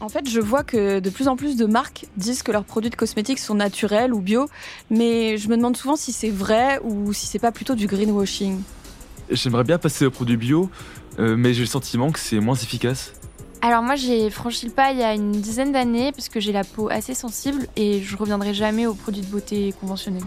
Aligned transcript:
En 0.00 0.08
fait, 0.08 0.28
je 0.28 0.40
vois 0.40 0.62
que 0.62 1.00
de 1.00 1.10
plus 1.10 1.26
en 1.26 1.36
plus 1.36 1.56
de 1.56 1.64
marques 1.64 2.06
disent 2.16 2.42
que 2.42 2.52
leurs 2.52 2.64
produits 2.64 2.90
de 2.90 2.96
cosmétiques 2.96 3.38
sont 3.38 3.54
naturels 3.54 4.12
ou 4.12 4.20
bio, 4.20 4.46
mais 4.90 5.38
je 5.38 5.48
me 5.48 5.56
demande 5.56 5.76
souvent 5.76 5.96
si 5.96 6.12
c'est 6.12 6.30
vrai 6.30 6.78
ou 6.84 7.12
si 7.12 7.26
c'est 7.26 7.38
pas 7.38 7.52
plutôt 7.52 7.74
du 7.74 7.86
greenwashing. 7.86 8.60
J'aimerais 9.30 9.64
bien 9.64 9.78
passer 9.78 10.04
aux 10.04 10.10
produits 10.10 10.36
bio, 10.36 10.70
euh, 11.18 11.34
mais 11.36 11.54
j'ai 11.54 11.60
le 11.60 11.66
sentiment 11.66 12.12
que 12.12 12.18
c'est 12.18 12.40
moins 12.40 12.54
efficace. 12.54 13.12
Alors 13.62 13.82
moi 13.82 13.96
j'ai 13.96 14.30
franchi 14.30 14.66
le 14.66 14.72
pas 14.72 14.92
il 14.92 14.98
y 14.98 15.02
a 15.02 15.14
une 15.14 15.32
dizaine 15.32 15.72
d'années 15.72 16.12
parce 16.12 16.28
que 16.28 16.40
j'ai 16.40 16.52
la 16.52 16.62
peau 16.62 16.88
assez 16.90 17.14
sensible 17.14 17.66
et 17.74 18.02
je 18.02 18.16
reviendrai 18.16 18.52
jamais 18.52 18.86
aux 18.86 18.94
produits 18.94 19.22
de 19.22 19.26
beauté 19.26 19.74
conventionnels. 19.80 20.22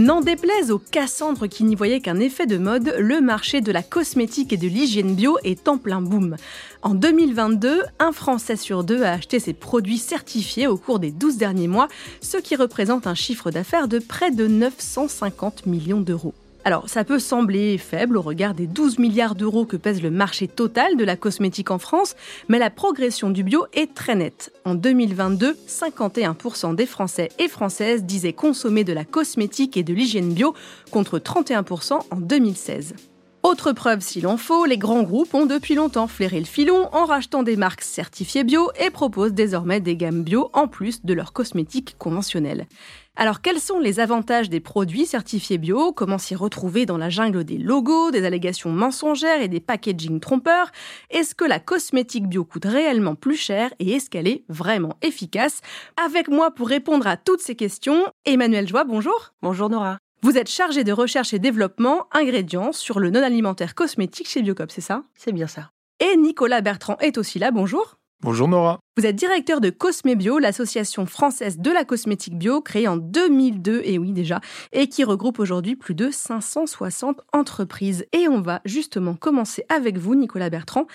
N'en 0.00 0.22
déplaise 0.22 0.72
aux 0.72 0.80
Cassandres 0.80 1.46
qui 1.46 1.62
n'y 1.62 1.76
voyaient 1.76 2.00
qu'un 2.00 2.18
effet 2.18 2.46
de 2.46 2.58
mode, 2.58 2.96
le 2.98 3.20
marché 3.20 3.60
de 3.60 3.70
la 3.70 3.84
cosmétique 3.84 4.52
et 4.52 4.56
de 4.56 4.66
l'hygiène 4.66 5.14
bio 5.14 5.38
est 5.44 5.68
en 5.68 5.78
plein 5.78 6.00
boom. 6.00 6.34
En 6.82 6.94
2022, 6.94 7.84
un 8.00 8.10
Français 8.10 8.56
sur 8.56 8.82
deux 8.82 9.04
a 9.04 9.12
acheté 9.12 9.38
ses 9.38 9.52
produits 9.52 9.98
certifiés 9.98 10.66
au 10.66 10.76
cours 10.76 10.98
des 10.98 11.12
12 11.12 11.36
derniers 11.36 11.68
mois, 11.68 11.86
ce 12.20 12.38
qui 12.38 12.56
représente 12.56 13.06
un 13.06 13.14
chiffre 13.14 13.52
d'affaires 13.52 13.86
de 13.86 14.00
près 14.00 14.32
de 14.32 14.48
950 14.48 15.66
millions 15.66 16.00
d'euros. 16.00 16.34
Alors, 16.66 16.88
ça 16.88 17.04
peut 17.04 17.18
sembler 17.18 17.76
faible 17.76 18.16
au 18.16 18.22
regard 18.22 18.54
des 18.54 18.66
12 18.66 18.98
milliards 18.98 19.34
d'euros 19.34 19.66
que 19.66 19.76
pèse 19.76 20.00
le 20.00 20.10
marché 20.10 20.48
total 20.48 20.96
de 20.96 21.04
la 21.04 21.14
cosmétique 21.14 21.70
en 21.70 21.78
France, 21.78 22.16
mais 22.48 22.58
la 22.58 22.70
progression 22.70 23.28
du 23.28 23.42
bio 23.42 23.66
est 23.74 23.92
très 23.92 24.14
nette. 24.14 24.50
En 24.64 24.74
2022, 24.74 25.58
51% 25.68 26.74
des 26.74 26.86
Français 26.86 27.28
et 27.38 27.48
Françaises 27.48 28.04
disaient 28.04 28.32
consommer 28.32 28.82
de 28.82 28.94
la 28.94 29.04
cosmétique 29.04 29.76
et 29.76 29.82
de 29.82 29.92
l'hygiène 29.92 30.32
bio, 30.32 30.54
contre 30.90 31.18
31% 31.18 32.00
en 32.10 32.16
2016. 32.16 32.94
Autre 33.42 33.72
preuve 33.72 34.00
s'il 34.00 34.26
en 34.26 34.38
faut, 34.38 34.64
les 34.64 34.78
grands 34.78 35.02
groupes 35.02 35.34
ont 35.34 35.44
depuis 35.44 35.74
longtemps 35.74 36.06
flairé 36.06 36.38
le 36.38 36.46
filon 36.46 36.88
en 36.92 37.04
rachetant 37.04 37.42
des 37.42 37.56
marques 37.56 37.82
certifiées 37.82 38.42
bio 38.42 38.70
et 38.80 38.88
proposent 38.88 39.34
désormais 39.34 39.80
des 39.80 39.96
gammes 39.96 40.22
bio 40.22 40.48
en 40.54 40.66
plus 40.66 41.04
de 41.04 41.12
leurs 41.12 41.34
cosmétiques 41.34 41.94
conventionnels. 41.98 42.66
Alors 43.16 43.40
quels 43.40 43.60
sont 43.60 43.78
les 43.78 44.00
avantages 44.00 44.50
des 44.50 44.58
produits 44.58 45.06
certifiés 45.06 45.56
bio? 45.56 45.92
Comment 45.92 46.18
s'y 46.18 46.34
retrouver 46.34 46.84
dans 46.84 46.98
la 46.98 47.10
jungle 47.10 47.44
des 47.44 47.58
logos, 47.58 48.10
des 48.10 48.24
allégations 48.24 48.70
mensongères 48.70 49.40
et 49.40 49.46
des 49.46 49.60
packaging 49.60 50.18
trompeurs? 50.18 50.72
Est-ce 51.10 51.36
que 51.36 51.44
la 51.44 51.60
cosmétique 51.60 52.28
bio 52.28 52.44
coûte 52.44 52.64
réellement 52.64 53.14
plus 53.14 53.36
cher 53.36 53.72
et 53.78 53.92
est-ce 53.92 54.10
qu'elle 54.10 54.26
est 54.26 54.42
vraiment 54.48 54.96
efficace? 55.00 55.60
Avec 56.04 56.26
moi 56.28 56.50
pour 56.50 56.68
répondre 56.68 57.06
à 57.06 57.16
toutes 57.16 57.40
ces 57.40 57.54
questions, 57.54 58.04
Emmanuel 58.24 58.66
Joie, 58.66 58.82
bonjour. 58.82 59.32
Bonjour 59.42 59.70
Nora. 59.70 59.98
Vous 60.22 60.36
êtes 60.36 60.50
chargé 60.50 60.82
de 60.82 60.92
recherche 60.92 61.32
et 61.32 61.38
développement 61.38 62.08
ingrédients 62.10 62.72
sur 62.72 62.98
le 62.98 63.10
non-alimentaire 63.10 63.76
cosmétique 63.76 64.28
chez 64.28 64.42
Biocop, 64.42 64.72
c'est 64.72 64.80
ça? 64.80 65.02
C'est 65.14 65.32
bien 65.32 65.46
ça. 65.46 65.70
Et 66.00 66.16
Nicolas 66.16 66.62
Bertrand 66.62 66.96
est 66.98 67.16
aussi 67.16 67.38
là, 67.38 67.52
bonjour. 67.52 67.96
Bonjour 68.24 68.48
Nora. 68.48 68.80
Vous 68.96 69.04
êtes 69.04 69.16
directeur 69.16 69.60
de 69.60 69.68
Cosmebio, 69.68 70.38
l'association 70.38 71.04
française 71.04 71.58
de 71.58 71.70
la 71.70 71.84
cosmétique 71.84 72.38
bio, 72.38 72.62
créée 72.62 72.88
en 72.88 72.96
2002, 72.96 73.82
et 73.84 73.98
oui 73.98 74.12
déjà, 74.12 74.40
et 74.72 74.88
qui 74.88 75.04
regroupe 75.04 75.38
aujourd'hui 75.40 75.76
plus 75.76 75.94
de 75.94 76.08
560 76.10 77.20
entreprises. 77.34 78.06
Et 78.14 78.26
on 78.26 78.40
va 78.40 78.62
justement 78.64 79.14
commencer 79.14 79.66
avec 79.68 79.98
vous, 79.98 80.14
Nicolas 80.14 80.48
Bertrand. 80.48 80.86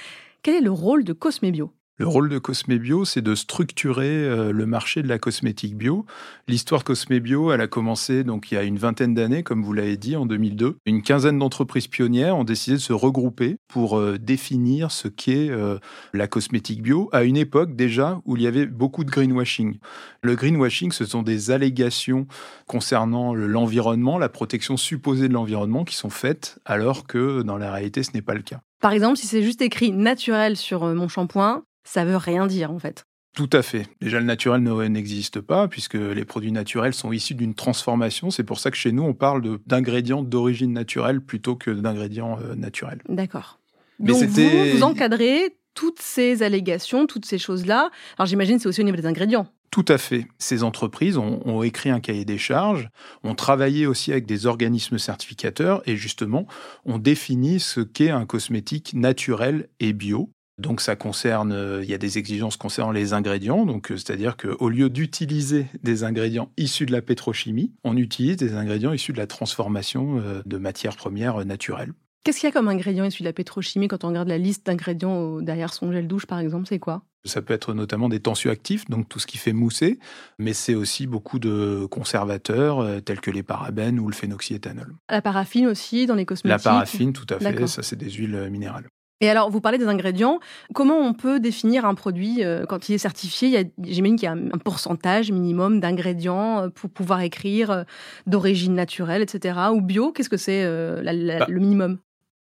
Quel 0.42 0.56
est 0.56 0.62
le 0.62 0.72
rôle 0.72 1.04
de 1.04 1.14
Cosmebio 1.14 1.72
le 2.00 2.08
rôle 2.08 2.30
de 2.30 2.40
Cosme 2.40 2.78
Bio, 2.78 3.04
c'est 3.04 3.22
de 3.22 3.36
structurer 3.36 4.08
euh, 4.08 4.54
le 4.54 4.66
marché 4.66 5.04
de 5.04 5.10
la 5.10 5.20
cosmétique 5.20 5.76
bio. 5.76 6.06
L'histoire 6.48 6.86
Cosme 6.86 7.20
Bio, 7.20 7.52
elle 7.52 7.60
a 7.60 7.68
commencé 7.68 8.24
donc 8.24 8.52
il 8.52 8.56
y 8.56 8.58
a 8.58 8.64
une 8.64 8.78
vingtaine 8.78 9.14
d'années, 9.14 9.44
comme 9.44 9.64
vous 9.64 9.74
l'avez 9.74 9.98
dit, 9.98 10.16
en 10.16 10.26
2002. 10.26 10.78
Une 10.86 11.02
quinzaine 11.02 11.38
d'entreprises 11.38 11.88
pionnières 11.88 12.38
ont 12.38 12.46
décidé 12.46 12.78
de 12.78 12.82
se 12.82 12.94
regrouper 12.94 13.58
pour 13.68 14.00
euh, 14.00 14.18
définir 14.18 14.92
ce 14.92 15.10
qu'est 15.10 15.50
euh, 15.50 15.78
la 16.14 16.28
cosmétique 16.28 16.82
bio 16.82 17.10
à 17.12 17.24
une 17.24 17.36
époque 17.36 17.76
déjà 17.76 18.22
où 18.24 18.38
il 18.38 18.44
y 18.44 18.48
avait 18.48 18.66
beaucoup 18.66 19.04
de 19.04 19.12
greenwashing. 19.12 19.78
Le 20.24 20.36
greenwashing, 20.36 20.94
ce 20.94 21.04
sont 21.04 21.22
des 21.22 21.52
allégations 21.52 22.28
concernant 22.66 23.36
l'environnement, 23.36 24.18
la 24.18 24.30
protection 24.30 24.78
supposée 24.78 25.28
de 25.28 25.34
l'environnement 25.34 25.84
qui 25.84 25.98
sont 25.98 26.10
faites 26.10 26.60
alors 26.64 27.08
que 27.08 27.42
dans 27.42 27.58
la 27.58 27.74
réalité, 27.74 28.04
ce 28.04 28.12
n'est 28.14 28.22
pas 28.22 28.36
le 28.36 28.42
cas. 28.42 28.62
Par 28.80 28.94
exemple, 28.94 29.18
si 29.18 29.28
c'est 29.28 29.44
juste 29.44 29.62
écrit 29.62 29.92
naturel 29.92 30.56
sur 30.56 30.86
mon 30.86 31.10
shampoing, 31.10 31.64
ça 31.84 32.06
veut 32.06 32.18
rien 32.18 32.48
dire 32.48 32.72
en 32.72 32.80
fait. 32.80 33.06
Tout 33.36 33.50
à 33.54 33.62
fait. 33.62 33.88
Déjà, 34.02 34.20
le 34.20 34.26
naturel 34.26 34.62
n'existe 34.64 35.40
pas 35.40 35.68
puisque 35.68 35.94
les 35.94 36.26
produits 36.26 36.52
naturels 36.52 36.94
sont 36.94 37.12
issus 37.12 37.36
d'une 37.36 37.54
transformation. 37.54 38.32
C'est 38.32 38.44
pour 38.44 38.60
ça 38.60 38.72
que 38.72 38.78
chez 38.78 38.92
nous, 38.92 39.04
on 39.04 39.14
parle 39.14 39.60
d'ingrédients 39.66 40.24
d'origine 40.24 40.74
naturelle 40.74 41.22
plutôt 41.22 41.56
que 41.56 41.72
d'ingrédients 41.72 42.40
euh, 42.42 42.56
naturels. 42.56 43.02
D'accord. 43.08 43.60
Donc 44.00 44.24
vous, 44.24 44.50
vous 44.74 44.84
encadrez 44.84 45.58
toutes 45.74 46.02
ces 46.02 46.44
allégations, 46.44 47.06
toutes 47.06 47.26
ces 47.26 47.38
choses-là. 47.38 47.90
Alors 48.18 48.26
j'imagine 48.26 48.60
c'est 48.60 48.68
aussi 48.68 48.82
au 48.82 48.84
niveau 48.84 48.98
des 48.98 49.06
ingrédients. 49.06 49.48
Tout 49.72 49.86
à 49.88 49.98
fait. 49.98 50.28
Ces 50.40 50.64
entreprises 50.64 51.18
ont, 51.18 51.42
ont, 51.46 51.62
écrit 51.62 51.92
un 51.92 52.00
cahier 52.00 52.26
des 52.26 52.40
charges, 52.40 52.90
ont 53.24 53.36
travaillé 53.36 53.86
aussi 53.86 54.12
avec 54.12 54.26
des 54.26 54.48
organismes 54.48 54.98
certificateurs 54.98 55.84
et 55.86 55.96
justement 55.96 56.48
ont 56.86 56.98
défini 56.98 57.60
ce 57.60 57.82
qu'est 57.82 58.10
un 58.10 58.26
cosmétique 58.26 58.94
naturel 58.96 59.70
et 59.80 59.94
bio. 59.94 60.32
Donc 60.60 60.82
ça 60.82 60.98
concerne, 60.98 61.54
euh, 61.54 61.84
il 61.84 61.90
y 61.90 61.94
a 61.94 61.98
des 61.98 62.18
exigences 62.18 62.58
concernant 62.58 62.92
les 62.92 63.14
ingrédients, 63.14 63.66
donc 63.66 63.92
euh, 63.92 63.98
c'est-à-dire 63.98 64.36
qu'au 64.36 64.68
lieu 64.68 64.90
d'utiliser 64.90 65.68
des 65.84 66.04
ingrédients 66.04 66.52
issus 66.58 66.86
de 66.86 66.92
la 66.92 67.02
pétrochimie, 67.02 67.72
on 67.86 67.96
utilise 67.96 68.36
des 68.36 68.56
ingrédients 68.56 68.92
issus 68.92 69.14
de 69.14 69.18
la 69.18 69.28
transformation 69.28 70.20
euh, 70.20 70.42
de 70.46 70.58
matières 70.58 70.98
premières 70.98 71.46
naturelles. 71.46 71.94
Qu'est-ce 72.26 72.42
qu'il 72.42 72.48
y 72.48 72.50
a 72.50 72.54
comme 72.54 72.68
ingrédients 72.68 73.06
issus 73.06 73.24
de 73.24 73.28
la 73.28 73.34
pétrochimie 73.34 73.88
quand 73.88 74.04
on 74.04 74.10
regarde 74.10 74.28
la 74.28 74.38
liste 74.38 74.66
d'ingrédients 74.66 75.40
derrière 75.40 75.74
son 75.74 75.94
gel 75.94 76.08
douche 76.08 76.26
par 76.26 76.40
exemple, 76.40 76.68
c'est 76.68 76.80
quoi? 76.80 77.04
Ça 77.24 77.42
peut 77.42 77.54
être 77.54 77.74
notamment 77.74 78.10
des 78.10 78.20
tensioactifs, 78.20 78.90
donc 78.90 79.08
tout 79.08 79.20
ce 79.20 79.28
qui 79.28 79.38
fait 79.38 79.54
mousser, 79.54 80.00
mais 80.40 80.54
c'est 80.54 80.76
aussi 80.76 81.08
beaucoup 81.08 81.40
de 81.40 81.86
conservateurs 81.90 83.02
tels 83.04 83.20
que 83.20 83.32
les 83.32 83.44
parabènes 83.44 84.00
ou 84.00 84.08
le 84.08 84.14
phénoxyéthanol. 84.14 84.96
La 85.10 85.22
paraffine 85.22 85.68
aussi 85.68 86.06
dans 86.06 86.16
les 86.16 86.26
cosmétiques? 86.26 86.66
La 86.66 86.72
paraffine, 86.72 87.14
tout 87.14 87.28
à 87.30 87.40
fait, 87.40 87.68
ça 87.68 87.84
c'est 87.84 87.98
des 87.98 88.10
huiles 88.10 88.50
minérales. 88.50 88.90
Et 89.22 89.30
alors, 89.30 89.50
vous 89.50 89.60
parlez 89.60 89.78
des 89.78 89.88
ingrédients. 89.88 90.40
Comment 90.74 90.98
on 90.98 91.14
peut 91.14 91.40
définir 91.40 91.86
un 91.86 91.94
produit 91.94 92.44
euh, 92.44 92.66
quand 92.66 92.88
il 92.88 92.96
est 92.96 93.00
certifié? 93.00 93.72
J'imagine 93.84 94.16
qu'il 94.16 94.26
y 94.26 94.28
a 94.28 94.32
un, 94.32 94.58
pourcentage 94.64 95.32
minimum 95.32 95.80
d'ingrédients 95.80 96.64
euh, 96.64 96.70
pour 96.70 96.90
pouvoir 96.90 97.22
écrire 97.22 97.72
euh, 97.72 97.84
d'origine 98.28 98.74
naturelle, 98.74 99.22
etc. 99.22 99.60
Ou 99.74 99.82
bio. 99.82 100.12
Qu'est-ce 100.12 100.30
que 100.30 100.38
c'est 100.38 100.64
bah, 101.04 101.14
le 101.14 101.60
minimum? 101.60 102.00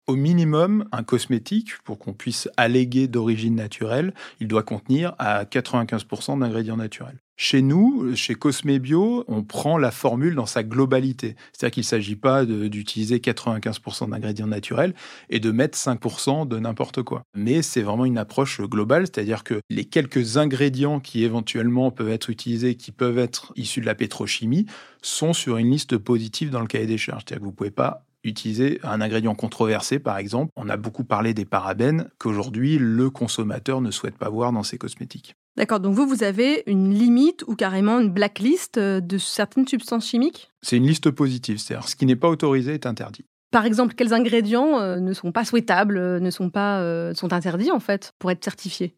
Au 0.07 0.15
minimum, 0.15 0.85
un 0.91 1.03
cosmétique, 1.03 1.77
pour 1.83 1.99
qu'on 1.99 2.13
puisse 2.13 2.49
alléguer 2.55 3.07
d'origine 3.07 3.55
naturelle, 3.55 4.13
il 4.39 4.47
doit 4.47 4.63
contenir 4.63 5.13
à 5.19 5.43
95% 5.43 6.39
d'ingrédients 6.39 6.77
naturels. 6.77 7.19
Chez 7.39 7.61
nous, 7.61 8.15
chez 8.15 8.33
Cosme 8.33 8.79
Bio, 8.79 9.23
on 9.27 9.43
prend 9.43 9.77
la 9.77 9.91
formule 9.91 10.33
dans 10.33 10.47
sa 10.47 10.63
globalité. 10.63 11.35
C'est-à-dire 11.51 11.73
qu'il 11.73 11.81
ne 11.81 11.87
s'agit 11.87 12.15
pas 12.15 12.45
d'utiliser 12.45 13.19
95% 13.19 14.09
d'ingrédients 14.09 14.47
naturels 14.47 14.95
et 15.29 15.39
de 15.39 15.51
mettre 15.51 15.77
5% 15.77 16.47
de 16.47 16.57
n'importe 16.57 17.03
quoi. 17.03 17.21
Mais 17.35 17.61
c'est 17.61 17.83
vraiment 17.83 18.05
une 18.05 18.17
approche 18.17 18.59
globale, 18.61 19.05
c'est-à-dire 19.05 19.43
que 19.43 19.61
les 19.69 19.85
quelques 19.85 20.37
ingrédients 20.37 20.99
qui 20.99 21.25
éventuellement 21.25 21.91
peuvent 21.91 22.09
être 22.09 22.31
utilisés, 22.31 22.73
qui 22.73 22.91
peuvent 22.91 23.19
être 23.19 23.53
issus 23.55 23.81
de 23.81 23.85
la 23.85 23.93
pétrochimie, 23.93 24.65
sont 25.03 25.33
sur 25.33 25.57
une 25.57 25.69
liste 25.69 25.97
positive 25.99 26.49
dans 26.49 26.61
le 26.61 26.67
cahier 26.67 26.87
des 26.87 26.97
charges. 26.97 27.21
C'est-à-dire 27.27 27.41
que 27.41 27.45
vous 27.45 27.51
ne 27.51 27.55
pouvez 27.55 27.71
pas 27.71 28.06
utiliser 28.27 28.79
un 28.83 29.01
ingrédient 29.01 29.35
controversé, 29.35 29.99
par 29.99 30.17
exemple. 30.17 30.51
On 30.55 30.69
a 30.69 30.77
beaucoup 30.77 31.03
parlé 31.03 31.33
des 31.33 31.45
parabènes 31.45 32.09
qu'aujourd'hui 32.17 32.77
le 32.79 33.09
consommateur 33.09 33.81
ne 33.81 33.91
souhaite 33.91 34.17
pas 34.17 34.29
voir 34.29 34.51
dans 34.51 34.63
ses 34.63 34.77
cosmétiques. 34.77 35.35
D'accord, 35.57 35.79
donc 35.79 35.95
vous, 35.95 36.07
vous 36.07 36.21
avez 36.21 36.61
une 36.67 36.93
limite 36.93 37.43
ou 37.47 37.55
carrément 37.55 37.99
une 37.99 38.11
blacklist 38.11 38.77
euh, 38.77 39.01
de 39.01 39.17
certaines 39.17 39.67
substances 39.67 40.07
chimiques? 40.07 40.51
C'est 40.61 40.77
une 40.77 40.85
liste 40.85 41.09
positive, 41.09 41.57
c'est-à-dire 41.57 41.89
ce 41.89 41.95
qui 41.95 42.05
n'est 42.05 42.15
pas 42.15 42.29
autorisé 42.29 42.75
est 42.75 42.85
interdit. 42.85 43.25
Par 43.49 43.65
exemple, 43.65 43.95
quels 43.95 44.13
ingrédients 44.13 44.79
euh, 44.79 44.99
ne 44.99 45.13
sont 45.13 45.31
pas 45.31 45.45
souhaitables, 45.45 45.97
euh, 45.97 46.19
ne 46.19 46.29
sont 46.29 46.51
pas 46.51 47.13
sont 47.15 47.33
interdits 47.33 47.71
en 47.71 47.79
fait 47.79 48.13
pour 48.19 48.29
être 48.29 48.43
certifiés? 48.43 48.93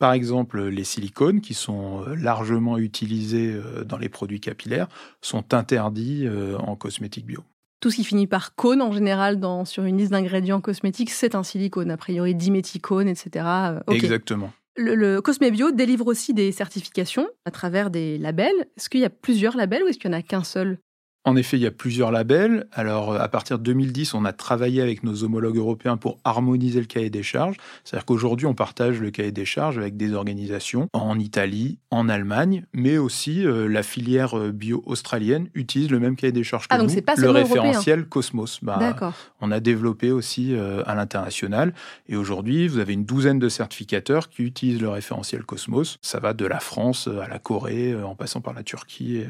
Par 0.00 0.12
exemple, 0.12 0.64
les 0.64 0.84
silicones, 0.84 1.42
qui 1.42 1.54
sont 1.54 2.06
largement 2.16 2.78
utilisés 2.78 3.54
dans 3.84 3.98
les 3.98 4.08
produits 4.08 4.40
capillaires, 4.40 4.88
sont 5.20 5.52
interdits 5.52 6.26
en 6.58 6.74
cosmétique 6.74 7.26
bio. 7.26 7.44
Tout 7.80 7.90
ce 7.90 7.96
qui 7.96 8.04
finit 8.04 8.26
par 8.26 8.54
cône, 8.54 8.82
en 8.82 8.92
général, 8.92 9.40
dans, 9.40 9.64
sur 9.64 9.84
une 9.84 9.96
liste 9.96 10.10
d'ingrédients 10.10 10.60
cosmétiques, 10.60 11.10
c'est 11.10 11.34
un 11.34 11.42
silicone, 11.42 11.90
a 11.90 11.96
priori 11.96 12.34
diméthicone, 12.34 13.08
etc. 13.08 13.46
Exactement. 13.88 14.52
Le, 14.76 15.20
Cosme 15.20 15.50
Bio 15.50 15.72
délivre 15.72 16.06
aussi 16.06 16.32
des 16.32 16.52
certifications 16.52 17.28
à 17.44 17.50
travers 17.50 17.90
des 17.90 18.18
labels. 18.18 18.66
Est-ce 18.76 18.88
qu'il 18.88 19.00
y 19.00 19.04
a 19.04 19.10
plusieurs 19.10 19.56
labels 19.56 19.82
ou 19.82 19.88
est-ce 19.88 19.98
qu'il 19.98 20.10
n'y 20.10 20.16
en 20.16 20.18
a 20.18 20.22
qu'un 20.22 20.44
seul? 20.44 20.78
En 21.24 21.36
effet, 21.36 21.58
il 21.58 21.62
y 21.62 21.66
a 21.66 21.70
plusieurs 21.70 22.10
labels. 22.10 22.66
Alors, 22.72 23.14
à 23.14 23.28
partir 23.28 23.58
de 23.58 23.64
2010, 23.64 24.14
on 24.14 24.24
a 24.24 24.32
travaillé 24.32 24.80
avec 24.80 25.02
nos 25.02 25.22
homologues 25.22 25.58
européens 25.58 25.98
pour 25.98 26.18
harmoniser 26.24 26.80
le 26.80 26.86
cahier 26.86 27.10
des 27.10 27.22
charges. 27.22 27.56
C'est-à-dire 27.84 28.06
qu'aujourd'hui, 28.06 28.46
on 28.46 28.54
partage 28.54 29.00
le 29.00 29.10
cahier 29.10 29.30
des 29.30 29.44
charges 29.44 29.76
avec 29.76 29.98
des 29.98 30.14
organisations 30.14 30.88
en 30.94 31.18
Italie, 31.18 31.78
en 31.90 32.08
Allemagne, 32.08 32.64
mais 32.72 32.96
aussi 32.96 33.44
euh, 33.44 33.68
la 33.68 33.82
filière 33.82 34.38
euh, 34.38 34.50
bio 34.50 34.82
australienne 34.86 35.50
utilise 35.54 35.90
le 35.90 36.00
même 36.00 36.16
cahier 36.16 36.32
des 36.32 36.42
charges 36.42 36.68
que 36.68 36.74
ah, 36.74 36.78
nous, 36.78 36.84
donc 36.84 36.92
c'est 36.92 37.02
pas 37.02 37.16
le 37.16 37.28
référentiel 37.28 38.06
Cosmos. 38.06 38.60
Bah, 38.62 39.12
on 39.42 39.50
a 39.52 39.60
développé 39.60 40.12
aussi 40.12 40.54
euh, 40.54 40.82
à 40.86 40.94
l'international. 40.94 41.74
Et 42.08 42.16
aujourd'hui, 42.16 42.66
vous 42.66 42.78
avez 42.78 42.94
une 42.94 43.04
douzaine 43.04 43.38
de 43.38 43.50
certificateurs 43.50 44.30
qui 44.30 44.42
utilisent 44.42 44.80
le 44.80 44.88
référentiel 44.88 45.44
Cosmos. 45.44 45.98
Ça 46.00 46.18
va 46.18 46.32
de 46.32 46.46
la 46.46 46.60
France 46.60 47.08
à 47.08 47.28
la 47.28 47.38
Corée, 47.38 47.94
en 47.94 48.14
passant 48.14 48.40
par 48.40 48.54
la 48.54 48.62
Turquie 48.62 49.18
et, 49.18 49.28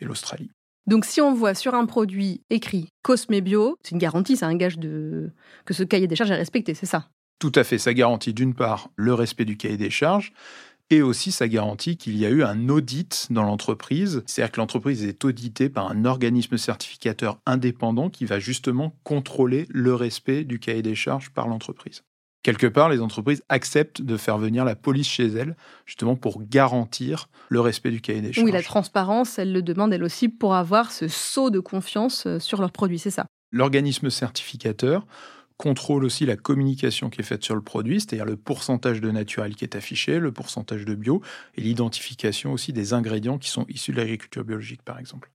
et 0.00 0.04
l'Australie. 0.04 0.50
Donc 0.86 1.04
si 1.04 1.20
on 1.20 1.34
voit 1.34 1.54
sur 1.54 1.74
un 1.74 1.86
produit 1.86 2.42
écrit 2.50 2.88
Cosme 3.02 3.40
Bio, 3.40 3.76
c'est 3.82 3.92
une 3.92 3.98
garantie, 3.98 4.36
c'est 4.36 4.44
un 4.44 4.56
gage 4.56 4.78
de 4.78 5.30
que 5.64 5.74
ce 5.74 5.82
cahier 5.82 6.06
des 6.06 6.16
charges 6.16 6.30
est 6.30 6.36
respecté, 6.36 6.74
c'est 6.74 6.86
ça? 6.86 7.08
Tout 7.38 7.52
à 7.54 7.64
fait, 7.64 7.78
ça 7.78 7.94
garantit 7.94 8.34
d'une 8.34 8.54
part 8.54 8.90
le 8.96 9.14
respect 9.14 9.44
du 9.44 9.56
cahier 9.56 9.76
des 9.76 9.90
charges 9.90 10.32
et 10.90 11.02
aussi 11.02 11.30
ça 11.30 11.48
garantit 11.48 11.96
qu'il 11.96 12.16
y 12.16 12.26
a 12.26 12.30
eu 12.30 12.42
un 12.42 12.68
audit 12.68 13.28
dans 13.30 13.44
l'entreprise, 13.44 14.22
c'est-à-dire 14.26 14.52
que 14.52 14.60
l'entreprise 14.60 15.04
est 15.04 15.24
auditée 15.24 15.70
par 15.70 15.90
un 15.90 16.04
organisme 16.04 16.58
certificateur 16.58 17.38
indépendant 17.46 18.10
qui 18.10 18.24
va 18.24 18.40
justement 18.40 18.96
contrôler 19.04 19.66
le 19.70 19.94
respect 19.94 20.44
du 20.44 20.58
cahier 20.58 20.82
des 20.82 20.96
charges 20.96 21.30
par 21.30 21.46
l'entreprise. 21.46 22.02
Quelque 22.42 22.66
part, 22.66 22.88
les 22.88 23.00
entreprises 23.00 23.42
acceptent 23.50 24.00
de 24.00 24.16
faire 24.16 24.38
venir 24.38 24.64
la 24.64 24.74
police 24.74 25.08
chez 25.08 25.26
elles, 25.26 25.56
justement 25.84 26.16
pour 26.16 26.42
garantir 26.42 27.28
le 27.50 27.60
respect 27.60 27.90
du 27.90 28.00
cahier 28.00 28.22
des 28.22 28.32
charges. 28.32 28.46
Oui, 28.46 28.52
la 28.52 28.62
transparence, 28.62 29.38
elles 29.38 29.52
le 29.52 29.60
demandent 29.60 29.92
elles 29.92 30.04
aussi 30.04 30.28
pour 30.28 30.54
avoir 30.54 30.90
ce 30.90 31.06
saut 31.06 31.50
de 31.50 31.60
confiance 31.60 32.26
euh, 32.26 32.38
sur 32.38 32.60
leurs 32.60 32.72
produits, 32.72 32.98
c'est 32.98 33.10
ça? 33.10 33.26
L'organisme 33.52 34.08
certificateur 34.08 35.06
contrôle 35.58 36.04
aussi 36.04 36.24
la 36.24 36.36
communication 36.36 37.10
qui 37.10 37.20
est 37.20 37.24
faite 37.24 37.44
sur 37.44 37.54
le 37.54 37.60
produit, 37.60 38.00
c'est-à-dire 38.00 38.24
le 38.24 38.36
pourcentage 38.36 39.02
de 39.02 39.10
naturel 39.10 39.54
qui 39.54 39.64
est 39.64 39.76
affiché, 39.76 40.18
le 40.18 40.32
pourcentage 40.32 40.86
de 40.86 40.94
bio, 40.94 41.20
et 41.56 41.60
l'identification 41.60 42.54
aussi 42.54 42.72
des 42.72 42.94
ingrédients 42.94 43.36
qui 43.36 43.50
sont 43.50 43.66
issus 43.68 43.92
de 43.92 43.98
l'agriculture 43.98 44.44
biologique, 44.44 44.82
par 44.82 44.98
exemple. 44.98 45.30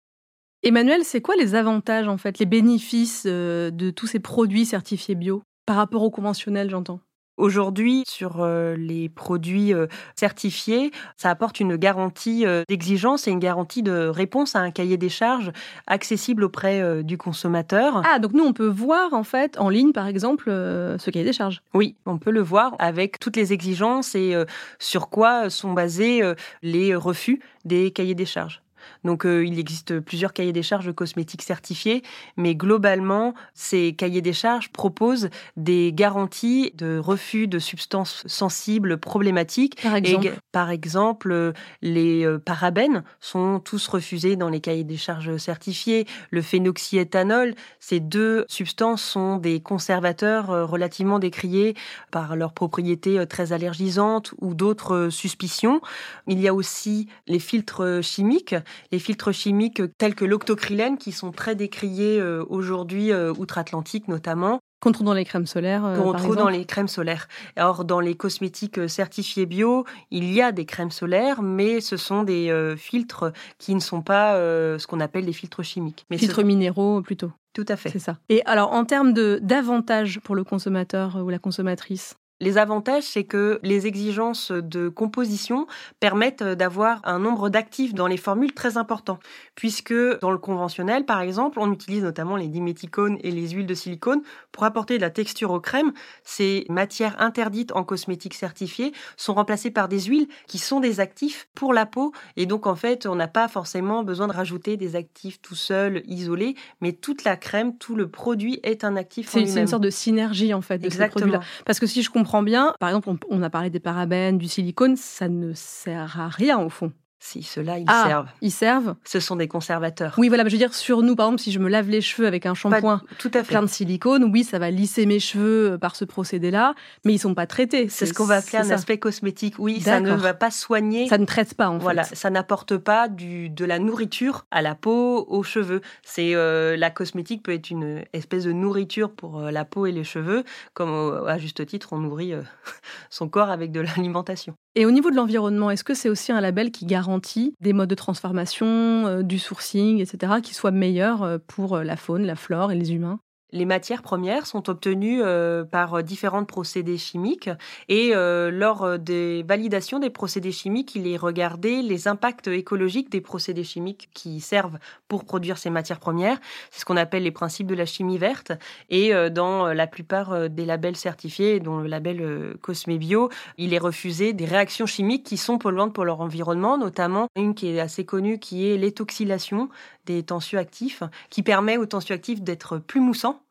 Emmanuel, 0.63 1.01
c'est 1.03 1.21
quoi 1.21 1.35
les 1.35 1.53
avantages, 1.53 2.07
en 2.07 2.17
fait, 2.17 2.39
les 2.39 2.47
bénéfices 2.47 3.25
euh, 3.27 3.69
de 3.69 3.91
tous 3.91 4.07
ces 4.07 4.19
produits 4.19 4.65
certifiés 4.65 5.13
bio? 5.13 5.43
Par 5.65 5.77
rapport 5.77 6.03
au 6.03 6.11
conventionnel, 6.11 6.69
j'entends. 6.69 6.99
Aujourd'hui, 7.37 8.03
sur 8.07 8.41
euh, 8.41 8.75
les 8.77 9.09
produits 9.09 9.73
euh, 9.73 9.87
certifiés, 10.15 10.91
ça 11.17 11.29
apporte 11.29 11.59
une 11.59 11.75
garantie 11.75 12.45
euh, 12.45 12.63
d'exigence 12.69 13.27
et 13.27 13.31
une 13.31 13.39
garantie 13.39 13.83
de 13.83 14.07
réponse 14.07 14.55
à 14.55 14.59
un 14.59 14.71
cahier 14.71 14.95
des 14.95 15.09
charges 15.09 15.51
accessible 15.85 16.45
auprès 16.45 17.03
du 17.03 17.17
consommateur. 17.17 18.01
Ah, 18.05 18.19
donc 18.19 18.31
nous, 18.33 18.45
on 18.45 18.53
peut 18.53 18.67
voir 18.67 19.13
en 19.13 19.23
fait 19.23 19.59
en 19.59 19.67
ligne, 19.67 19.91
par 19.91 20.07
exemple, 20.07 20.45
ce 20.47 21.09
cahier 21.09 21.25
des 21.25 21.33
charges. 21.33 21.61
Oui, 21.73 21.95
on 22.05 22.17
peut 22.17 22.31
le 22.31 22.41
voir 22.41 22.75
avec 22.79 23.19
toutes 23.19 23.35
les 23.35 23.51
exigences 23.51 24.15
et 24.15 24.35
sur 24.79 25.09
quoi 25.09 25.49
sont 25.49 25.73
basés 25.73 26.21
les 26.61 26.95
refus 26.95 27.41
des 27.65 27.91
cahiers 27.91 28.15
des 28.15 28.25
charges. 28.25 28.61
Donc 29.03 29.25
euh, 29.25 29.45
il 29.45 29.59
existe 29.59 29.99
plusieurs 29.99 30.33
cahiers 30.33 30.53
des 30.53 30.63
charges 30.63 30.93
cosmétiques 30.93 31.41
certifiés, 31.41 32.03
mais 32.37 32.55
globalement, 32.55 33.33
ces 33.53 33.93
cahiers 33.93 34.21
des 34.21 34.33
charges 34.33 34.69
proposent 34.69 35.29
des 35.57 35.91
garanties 35.93 36.71
de 36.75 36.97
refus 36.97 37.47
de 37.47 37.59
substances 37.59 38.23
sensibles 38.27 38.97
problématiques. 38.97 39.81
Par 39.81 39.95
exemple, 39.95 40.33
par 40.51 40.69
exemple 40.71 41.53
les 41.81 42.25
euh, 42.25 42.39
parabènes 42.39 43.03
sont 43.19 43.59
tous 43.59 43.87
refusés 43.87 44.35
dans 44.35 44.49
les 44.49 44.59
cahiers 44.59 44.83
des 44.83 44.97
charges 44.97 45.37
certifiés. 45.37 46.05
Le 46.31 46.41
phénoxyéthanol, 46.41 47.55
ces 47.79 47.99
deux 47.99 48.45
substances 48.47 49.03
sont 49.03 49.37
des 49.37 49.59
conservateurs 49.61 50.51
euh, 50.51 50.65
relativement 50.65 51.19
décriés 51.19 51.75
par 52.11 52.35
leurs 52.35 52.53
propriétés 52.53 53.25
très 53.27 53.53
allergisantes 53.53 54.33
ou 54.41 54.53
d'autres 54.53 55.09
suspicions. 55.09 55.81
Il 56.27 56.39
y 56.39 56.47
a 56.47 56.53
aussi 56.53 57.07
les 57.27 57.39
filtres 57.39 57.99
chimiques 58.01 58.55
les 58.91 58.99
filtres 58.99 59.33
chimiques 59.33 59.81
tels 59.97 60.15
que 60.15 60.25
l'octocrylène 60.25 60.97
qui 60.97 61.11
sont 61.11 61.31
très 61.31 61.55
décriés 61.55 62.19
euh, 62.19 62.43
aujourd'hui 62.49 63.11
euh, 63.11 63.33
outre-Atlantique 63.37 64.07
notamment. 64.07 64.59
Qu'on 64.81 64.91
trouve 64.91 65.07
dans 65.07 65.13
les 65.13 65.25
crèmes 65.25 65.47
solaires. 65.47 65.85
Euh, 65.85 65.97
Qu'on 65.97 66.13
trouve 66.13 66.35
dans 66.35 66.49
les 66.49 66.65
crèmes 66.65 66.87
solaires. 66.87 67.27
Or, 67.57 67.85
dans 67.85 67.99
les 67.99 68.15
cosmétiques 68.15 68.87
certifiés 68.87 69.45
bio, 69.45 69.85
il 70.11 70.31
y 70.31 70.41
a 70.41 70.51
des 70.51 70.65
crèmes 70.65 70.91
solaires, 70.91 71.41
mais 71.41 71.81
ce 71.81 71.97
sont 71.97 72.23
des 72.23 72.75
filtres 72.77 73.31
qui 73.57 73.73
ne 73.73 73.79
sont 73.79 74.01
pas 74.01 74.35
ce 74.35 74.85
qu'on 74.85 74.99
appelle 74.99 75.25
des 75.25 75.33
filtres 75.33 75.63
chimiques. 75.63 76.05
Mais 76.11 76.17
filtres 76.17 76.43
minéraux 76.43 77.01
plutôt. 77.01 77.31
Tout 77.53 77.65
à 77.67 77.77
fait. 77.77 77.89
C'est 77.89 77.99
ça. 77.99 78.17
Et 78.29 78.43
alors, 78.45 78.73
en 78.73 78.85
termes 78.85 79.13
d'avantages 79.13 80.19
pour 80.19 80.35
le 80.35 80.43
consommateur 80.43 81.15
ou 81.23 81.29
la 81.29 81.39
consommatrice 81.39 82.15
les 82.41 82.57
avantages, 82.57 83.03
c'est 83.03 83.23
que 83.23 83.59
les 83.63 83.87
exigences 83.87 84.51
de 84.51 84.89
composition 84.89 85.67
permettent 86.01 86.43
d'avoir 86.43 86.99
un 87.05 87.17
nombre 87.17 87.49
d'actifs 87.49 87.93
dans 87.93 88.07
les 88.07 88.17
formules 88.17 88.53
très 88.53 88.75
important, 88.75 89.19
puisque 89.55 89.93
dans 90.19 90.31
le 90.31 90.37
conventionnel, 90.37 91.05
par 91.05 91.21
exemple, 91.21 91.59
on 91.61 91.71
utilise 91.71 92.03
notamment 92.03 92.35
les 92.35 92.49
diméthicones 92.49 93.17
et 93.23 93.31
les 93.31 93.49
huiles 93.49 93.65
de 93.65 93.73
silicone 93.73 94.21
pour 94.51 94.65
apporter 94.65 94.97
de 94.97 95.01
la 95.01 95.11
texture 95.11 95.51
aux 95.51 95.61
crèmes. 95.61 95.93
Ces 96.25 96.65
matières 96.69 97.15
interdites 97.21 97.71
en 97.73 97.85
cosmétique 97.85 98.33
certifiée 98.33 98.91
sont 99.15 99.33
remplacées 99.33 99.71
par 99.71 99.87
des 99.87 100.01
huiles 100.01 100.27
qui 100.47 100.57
sont 100.57 100.81
des 100.81 100.99
actifs 100.99 101.47
pour 101.55 101.73
la 101.73 101.85
peau, 101.85 102.11
et 102.35 102.45
donc 102.45 102.67
en 102.67 102.75
fait, 102.75 103.05
on 103.05 103.15
n'a 103.15 103.29
pas 103.29 103.47
forcément 103.47 104.03
besoin 104.03 104.27
de 104.27 104.33
rajouter 104.33 104.75
des 104.75 104.97
actifs 104.97 105.41
tout 105.41 105.55
seuls, 105.55 106.03
isolés, 106.05 106.55
mais 106.81 106.91
toute 106.91 107.23
la 107.23 107.37
crème, 107.37 107.77
tout 107.77 107.95
le 107.95 108.09
produit 108.09 108.59
est 108.63 108.83
un 108.83 108.97
actif. 108.97 109.29
C'est 109.29 109.41
une 109.41 109.67
sorte 109.67 109.83
de 109.83 109.89
synergie 109.89 110.53
en 110.53 110.61
fait 110.61 110.79
de 110.79 110.89
ces 110.89 111.07
produits-là. 111.07 111.39
Parce 111.65 111.79
que 111.79 111.87
si 111.87 112.03
je 112.03 112.09
comprends 112.09 112.24
bien, 112.43 112.73
par 112.79 112.89
exemple, 112.89 113.09
on, 113.29 113.41
a 113.43 113.49
parlé 113.49 113.69
des 113.69 113.79
parabènes, 113.79 114.37
du 114.37 114.47
silicone, 114.47 114.95
ça 114.95 115.29
ne 115.29 115.53
sert 115.53 116.19
à 116.19 116.27
rien 116.27 116.59
au 116.59 116.69
fond. 116.69 116.91
Si, 117.27 117.41
ceux-là, 117.41 117.79
ils 117.79 117.85
ah, 117.87 118.05
servent. 118.07 118.27
Ils 118.41 118.51
servent 118.51 118.95
Ce 119.03 119.19
sont 119.19 119.35
des 119.35 119.47
conservateurs. 119.47 120.13
Oui, 120.19 120.27
voilà, 120.27 120.43
je 120.45 120.51
veux 120.51 120.59
dire, 120.59 120.75
sur 120.75 121.01
nous, 121.01 121.15
par 121.15 121.25
exemple, 121.25 121.41
si 121.41 121.51
je 121.51 121.57
me 121.57 121.69
lave 121.69 121.89
les 121.89 121.99
cheveux 121.99 122.27
avec 122.27 122.45
un 122.45 122.53
shampoing 122.53 123.01
tout 123.17 123.31
à 123.33 123.43
fait. 123.43 123.47
plein 123.47 123.63
de 123.63 123.67
silicone, 123.67 124.25
oui, 124.25 124.43
ça 124.43 124.59
va 124.59 124.69
lisser 124.69 125.07
mes 125.07 125.19
cheveux 125.19 125.71
euh, 125.71 125.77
par 125.79 125.95
ce 125.95 126.05
procédé-là, 126.05 126.75
mais 127.03 127.13
ils 127.13 127.17
sont 127.17 127.33
pas 127.33 127.47
traités. 127.47 127.89
C'est 127.89 128.05
ce 128.05 128.13
qu'on 128.13 128.25
va 128.25 128.35
appeler 128.35 128.59
un 128.59 128.69
aspect 128.69 128.99
cosmétique. 128.99 129.55
Oui, 129.57 129.81
ça 129.81 130.01
ne 130.01 130.11
va 130.13 130.35
pas 130.35 130.51
soigner. 130.51 131.07
Ça 131.07 131.17
ne 131.17 131.25
traite 131.25 131.55
pas, 131.55 131.67
en 131.67 131.79
voilà, 131.79 132.03
ça 132.03 132.29
n'apporte 132.29 132.77
pas 132.77 133.07
du, 133.07 133.49
de 133.49 133.65
la 133.65 133.79
nourriture 133.79 134.45
à 134.51 134.61
la 134.61 134.75
peau, 134.75 135.25
aux 135.27 135.41
cheveux. 135.41 135.81
C'est 136.03 136.35
euh, 136.35 136.77
La 136.77 136.91
cosmétique 136.91 137.41
peut 137.41 137.53
être 137.53 137.71
une 137.71 138.03
espèce 138.13 138.43
de 138.43 138.51
nourriture 138.51 139.09
pour 139.09 139.39
euh, 139.39 139.49
la 139.49 139.65
peau 139.65 139.87
et 139.87 139.91
les 139.91 140.03
cheveux, 140.03 140.43
comme 140.75 141.25
à 141.27 141.39
juste 141.39 141.65
titre, 141.65 141.89
on 141.93 141.97
nourrit 141.97 142.33
son 143.09 143.29
corps 143.29 143.49
avec 143.49 143.71
de 143.71 143.79
l'alimentation. 143.79 144.53
Et 144.75 144.85
au 144.85 144.91
niveau 144.91 145.09
de 145.09 145.15
l'environnement, 145.15 145.71
est-ce 145.71 145.85
que 145.85 145.93
c'est 145.93 146.09
aussi 146.09 146.33
un 146.33 146.41
label 146.41 146.69
qui 146.69 146.85
garantit 146.85 147.14
des 147.61 147.73
modes 147.73 147.89
de 147.89 147.95
transformation, 147.95 148.65
euh, 148.67 149.23
du 149.23 149.39
sourcing, 149.39 149.99
etc., 150.01 150.41
qui 150.41 150.53
soient 150.53 150.71
meilleurs 150.71 151.23
euh, 151.23 151.37
pour 151.47 151.75
euh, 151.75 151.83
la 151.83 151.97
faune, 151.97 152.25
la 152.25 152.35
flore 152.35 152.71
et 152.71 152.75
les 152.75 152.93
humains 152.93 153.19
les 153.51 153.65
matières 153.65 154.01
premières 154.01 154.47
sont 154.47 154.69
obtenues 154.69 155.21
euh, 155.23 155.63
par 155.63 156.03
différents 156.03 156.45
procédés 156.45 156.97
chimiques 156.97 157.49
et 157.87 158.11
euh, 158.13 158.51
lors 158.51 158.99
des 158.99 159.43
validations 159.43 159.99
des 159.99 160.09
procédés 160.09 160.51
chimiques, 160.51 160.95
il 160.95 161.07
est 161.07 161.17
regardé 161.17 161.81
les 161.81 162.07
impacts 162.07 162.47
écologiques 162.47 163.09
des 163.09 163.21
procédés 163.21 163.63
chimiques 163.63 164.09
qui 164.13 164.41
servent 164.41 164.77
pour 165.07 165.25
produire 165.25 165.57
ces 165.57 165.69
matières 165.69 165.99
premières. 165.99 166.37
C'est 166.71 166.81
ce 166.81 166.85
qu'on 166.85 166.97
appelle 166.97 167.23
les 167.23 167.31
principes 167.31 167.67
de 167.67 167.75
la 167.75 167.85
chimie 167.85 168.17
verte 168.17 168.51
et 168.89 169.13
euh, 169.13 169.29
dans 169.29 169.67
la 169.67 169.87
plupart 169.87 170.49
des 170.49 170.65
labels 170.65 170.97
certifiés, 170.97 171.59
dont 171.59 171.79
le 171.79 171.87
label 171.87 172.55
Cosme 172.61 172.97
Bio, 172.97 173.29
il 173.57 173.73
est 173.73 173.79
refusé 173.79 174.33
des 174.33 174.45
réactions 174.45 174.85
chimiques 174.85 175.25
qui 175.25 175.37
sont 175.37 175.57
polluantes 175.57 175.93
pour 175.93 176.03
leur 176.03 176.19
environnement, 176.21 176.77
notamment 176.77 177.27
une 177.35 177.55
qui 177.55 177.69
est 177.69 177.79
assez 177.79 178.05
connue 178.05 178.39
qui 178.39 178.69
est 178.69 178.77
l'étoxylation 178.77 179.69
des 180.05 180.23
tensioactifs 180.23 181.03
qui 181.29 181.43
permet 181.43 181.77
aux 181.77 181.85
tensioactifs 181.85 182.41
d'être 182.41 182.77
plus 182.77 182.99
moussants 182.99 183.44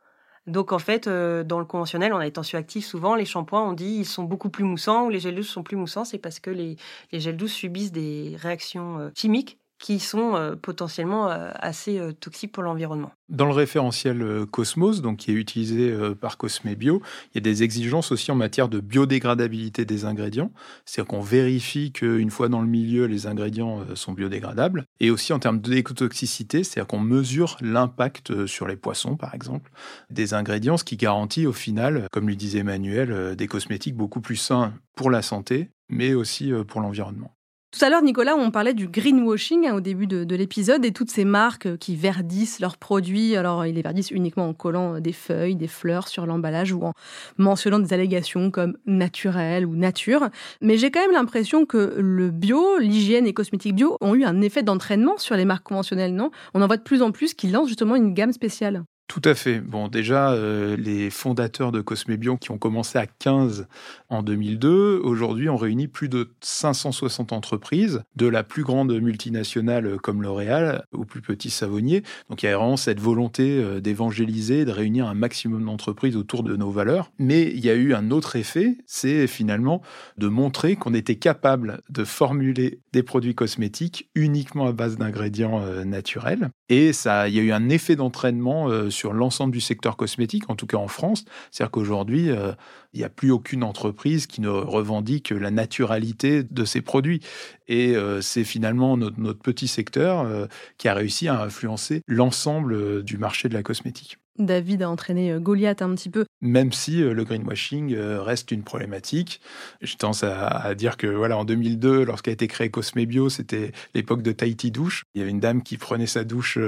donc 0.47 0.73
en 0.73 0.79
fait, 0.79 1.07
euh, 1.07 1.43
dans 1.43 1.59
le 1.59 1.65
conventionnel, 1.65 2.13
on 2.13 2.19
a 2.19 2.25
les 2.25 2.33
tensioactifs 2.33 2.87
souvent. 2.87 3.15
Les 3.15 3.25
shampoings, 3.25 3.63
on 3.63 3.73
dit 3.73 3.97
ils 4.01 4.05
sont 4.05 4.25
beaucoup 4.25 4.51
plus 4.51 4.65
moussants 4.65 5.07
ou 5.07 5.09
les 5.11 5.21
gels 5.21 5.35
douces 5.35 5.49
sont 5.49 5.63
plus 5.63 5.77
moussants. 5.77 6.05
C'est 6.05 6.19
parce 6.19 6.39
que 6.39 6.51
les, 6.51 6.77
les 7.13 7.21
gels 7.21 7.37
douces 7.37 7.53
subissent 7.53 7.93
des 7.93 8.37
réactions 8.39 8.99
euh, 8.99 9.11
chimiques 9.17 9.59
qui 9.85 10.01
sont 10.01 10.35
euh, 10.35 10.57
potentiellement 10.57 11.31
euh, 11.31 11.51
assez 11.57 11.99
euh, 11.99 12.13
toxiques 12.13 12.53
pour 12.53 12.63
l'environnement. 12.63 13.13
Dans 13.29 13.45
le 13.45 13.53
référentiel 13.53 14.47
Cosmos, 14.51 15.03
donc 15.03 15.19
qui 15.19 15.31
est 15.31 15.35
utilisé 15.35 15.95
par 16.21 16.37
Cosme 16.37 16.75
Bio, 16.75 17.03
il 17.33 17.37
y 17.37 17.39
a 17.39 17.41
des 17.41 17.63
exigences 17.63 18.13
aussi 18.13 18.31
en 18.31 18.35
matière 18.35 18.69
de 18.69 18.81
biodégradabilité 18.81 19.87
des 19.87 20.05
ingrédients, 20.05 20.53
c'est-à-dire 20.85 21.09
qu'on 21.09 21.23
vérifie 21.23 21.91
qu'une 21.91 22.31
fois 22.31 22.49
dans 22.49 22.61
le 22.61 22.67
milieu, 22.67 23.07
les 23.07 23.27
ingrédients 23.27 23.83
sont 23.95 24.13
biodégradables, 24.13 24.85
et 25.01 25.11
aussi 25.11 25.33
en 25.33 25.39
termes 25.39 25.59
d'écotoxicité, 25.59 26.65
c'est-à-dire 26.65 26.87
qu'on 26.87 27.01
mesure 27.01 27.57
l'impact 27.63 28.45
sur 28.45 28.67
les 28.67 28.77
poissons, 28.77 29.17
par 29.17 29.35
exemple, 29.35 29.71
des 30.11 30.35
ingrédients, 30.35 30.77
ce 30.77 30.85
qui 30.85 30.99
garantit 30.99 31.47
au 31.47 31.55
final, 31.55 32.07
comme 32.13 32.29
lui 32.29 32.37
disait 32.37 32.59
Emmanuel, 32.59 33.37
des 33.37 33.47
cosmétiques 33.47 33.97
beaucoup 33.97 34.21
plus 34.21 34.37
sains 34.37 34.75
pour 34.97 35.11
la 35.11 35.23
santé, 35.23 35.71
mais 35.89 36.13
aussi 36.13 36.53
pour 36.69 36.83
l'environnement. 36.83 37.35
Tout 37.77 37.85
à 37.85 37.91
l'heure, 37.91 38.03
Nicolas, 38.03 38.37
on 38.37 38.53
parlait 38.53 38.73
du 38.73 38.87
greenwashing 38.87 39.67
hein, 39.67 39.75
au 39.75 39.81
début 39.81 40.07
de, 40.07 40.37
l'épisode 40.37 40.85
et 40.85 40.93
toutes 40.93 41.11
ces 41.11 41.25
marques 41.25 41.67
euh, 41.67 41.77
qui 41.77 41.97
verdissent 41.97 42.61
leurs 42.61 42.77
produits. 42.77 43.35
Alors, 43.35 43.67
ils 43.67 43.75
les 43.75 43.83
verdissent 43.83 44.13
uniquement 44.13 44.49
en 44.49 44.55
collant 44.55 44.95
euh, 44.95 45.01
des 45.01 45.13
feuilles, 45.13 45.57
des 45.57 45.67
fleurs 45.67 46.07
sur 46.07 46.25
l'emballage 46.25 46.73
ou 46.73 46.85
en 46.85 46.93
mentionnant 47.37 47.81
des 47.81 47.93
allégations 47.93 48.53
comme 48.53 48.77
naturel 48.87 49.67
ou 49.67 49.75
nature. 49.75 50.29
Mais 50.61 50.79
j'ai 50.79 50.93
quand 50.93 51.01
même 51.01 51.11
l'impression 51.11 51.67
que 51.67 51.97
le 51.99 52.31
bio, 52.31 52.79
l'hygiène 52.79 53.27
et 53.27 53.35
cosmétiques 53.35 53.75
bio 53.75 53.99
ont 54.01 54.15
eu 54.15 54.23
un 54.23 54.41
effet 54.41 54.63
d'entraînement 54.63 55.19
sur 55.19 55.35
les 55.35 55.45
marques 55.45 55.67
conventionnelles, 55.67 56.15
non? 56.15 56.31
On 56.55 56.63
en 56.63 56.69
voit 56.69 56.77
de 56.77 56.83
plus 56.83 57.03
en 57.03 57.11
plus 57.11 57.35
qui 57.35 57.49
lancent 57.49 57.67
justement 57.67 57.97
une 57.97 58.15
gamme 58.15 58.33
spéciale. 58.33 58.85
Tout 59.07 59.21
à 59.25 59.35
fait. 59.35 59.61
Bon, 59.61 59.89
déjà, 59.89 60.33
euh, 60.33 60.77
les 60.79 61.11
fondateurs 61.11 61.73
de 61.73 61.83
Cosmébion 61.83 62.39
qui 62.39 62.51
ont 62.51 62.59
commencé 62.59 62.99
à 62.99 63.07
15 63.07 63.67
en 64.09 64.23
2002, 64.23 64.99
aujourd'hui, 65.05 65.51
ont 65.51 65.59
réuni 65.59 65.89
plus 65.89 66.09
de 66.09 66.31
560 66.41 67.33
entreprises, 67.33 68.03
de 68.17 68.27
la 68.27 68.43
plus 68.43 68.63
grande 68.63 68.99
multinationale 68.99 69.99
comme 69.99 70.23
L'Oréal 70.23 70.87
au 70.93 71.05
plus 71.05 71.21
petit 71.21 71.51
savonnier. 71.51 72.03
Donc, 72.31 72.43
il 72.43 72.47
y 72.47 72.49
a 72.49 72.57
vraiment 72.57 72.79
cette 72.79 72.99
volonté 72.99 73.59
euh, 73.59 73.81
d'évangéliser, 73.81 74.65
de 74.65 74.71
réunir 74.71 75.07
un 75.07 75.15
maximum 75.15 75.67
d'entreprises 75.67 76.17
autour 76.17 76.43
de 76.43 76.57
nos 76.57 76.71
valeurs. 76.71 77.13
Mais 77.19 77.43
il 77.43 77.65
y 77.65 77.69
a 77.69 77.75
eu 77.75 77.93
un 77.93 78.11
autre 78.11 78.37
effet, 78.37 78.79
c'est 78.87 79.27
finalement 79.27 79.83
de 80.17 80.29
montrer 80.29 80.77
qu'on 80.77 80.95
était 80.95 81.17
capable 81.17 81.83
de 81.91 82.05
formuler 82.05 82.81
des 82.95 83.03
produits 83.03 83.35
cosmétiques 83.35 84.09
uniquement 84.15 84.67
à 84.67 84.73
base 84.73 84.97
d'ingrédients 84.97 85.61
euh, 85.61 85.85
naturels. 85.85 86.49
Et 86.69 86.93
ça, 86.93 87.29
il 87.29 87.35
y 87.35 87.39
a 87.39 87.43
eu 87.43 87.53
un 87.53 87.69
effet 87.69 87.95
d'entraînement 87.95 88.91
sur 88.91 89.13
l'ensemble 89.13 89.53
du 89.53 89.61
secteur 89.61 89.97
cosmétique, 89.97 90.49
en 90.49 90.57
tout 90.57 90.67
cas 90.67 90.79
en 90.79 90.89
France. 90.89 91.25
C'est-à-dire 91.51 91.71
qu'aujourd'hui, 91.71 92.31
euh, 92.31 92.53
il 92.93 92.99
n'y 92.99 93.05
a 93.05 93.09
plus 93.09 93.31
aucune 93.31 93.65
entreprise 93.65 94.27
qui 94.27 94.41
ne 94.41 94.49
revendique 94.49 95.31
la 95.31 95.51
naturalité 95.51 96.43
de 96.43 96.65
ses 96.65 96.81
produits. 96.81 97.21
Et 97.67 97.97
euh, 97.97 98.21
c'est 98.21 98.45
finalement 98.45 98.97
notre, 98.97 99.41
petit 99.41 99.69
secteur 99.69 100.21
euh, 100.21 100.47
qui 100.79 100.89
a 100.89 100.95
réussi 100.95 101.29
à 101.29 101.43
influencer 101.43 102.03
l'ensemble 102.07 103.03
du 103.03 103.19
marché 103.19 103.49
de 103.49 103.55
la 103.55 103.63
cosmétique. 103.63 104.19
David 104.39 104.83
a 104.83 104.91
entraîné 104.91 105.31
euh, 105.31 105.39
Goliath 105.39 105.83
un 105.83 105.95
petit 105.95 106.11
peu. 106.11 106.25
Même 106.41 106.73
si 106.73 107.03
euh, 107.03 107.15
le 107.15 107.25
greenwashing 107.25 107.95
euh, 107.95 108.21
reste 108.21 108.51
une 108.51 108.65
problématique, 108.65 109.41
je 109.81 109.97
tendance 109.97 110.25
à, 110.25 110.75
dire 110.75 110.97
que 110.97 111.07
voilà, 111.07 111.39
en 111.39 111.45
2002, 111.45 112.05
lorsqu'a 112.05 112.33
été 112.33 112.49
créé 112.49 112.69
Cosmebio, 112.69 113.29
c'était 113.29 113.73
l'époque 113.95 114.23
de 114.23 114.33
Tahiti 114.33 114.71
Douche. 114.71 115.05
Il 115.15 115.21
y 115.21 115.23
avait 115.23 115.31
une 115.31 115.41
dame 115.41 115.63
qui 115.63 115.79
prenait 115.79 116.07
sa 116.07 116.25
douche 116.25 116.59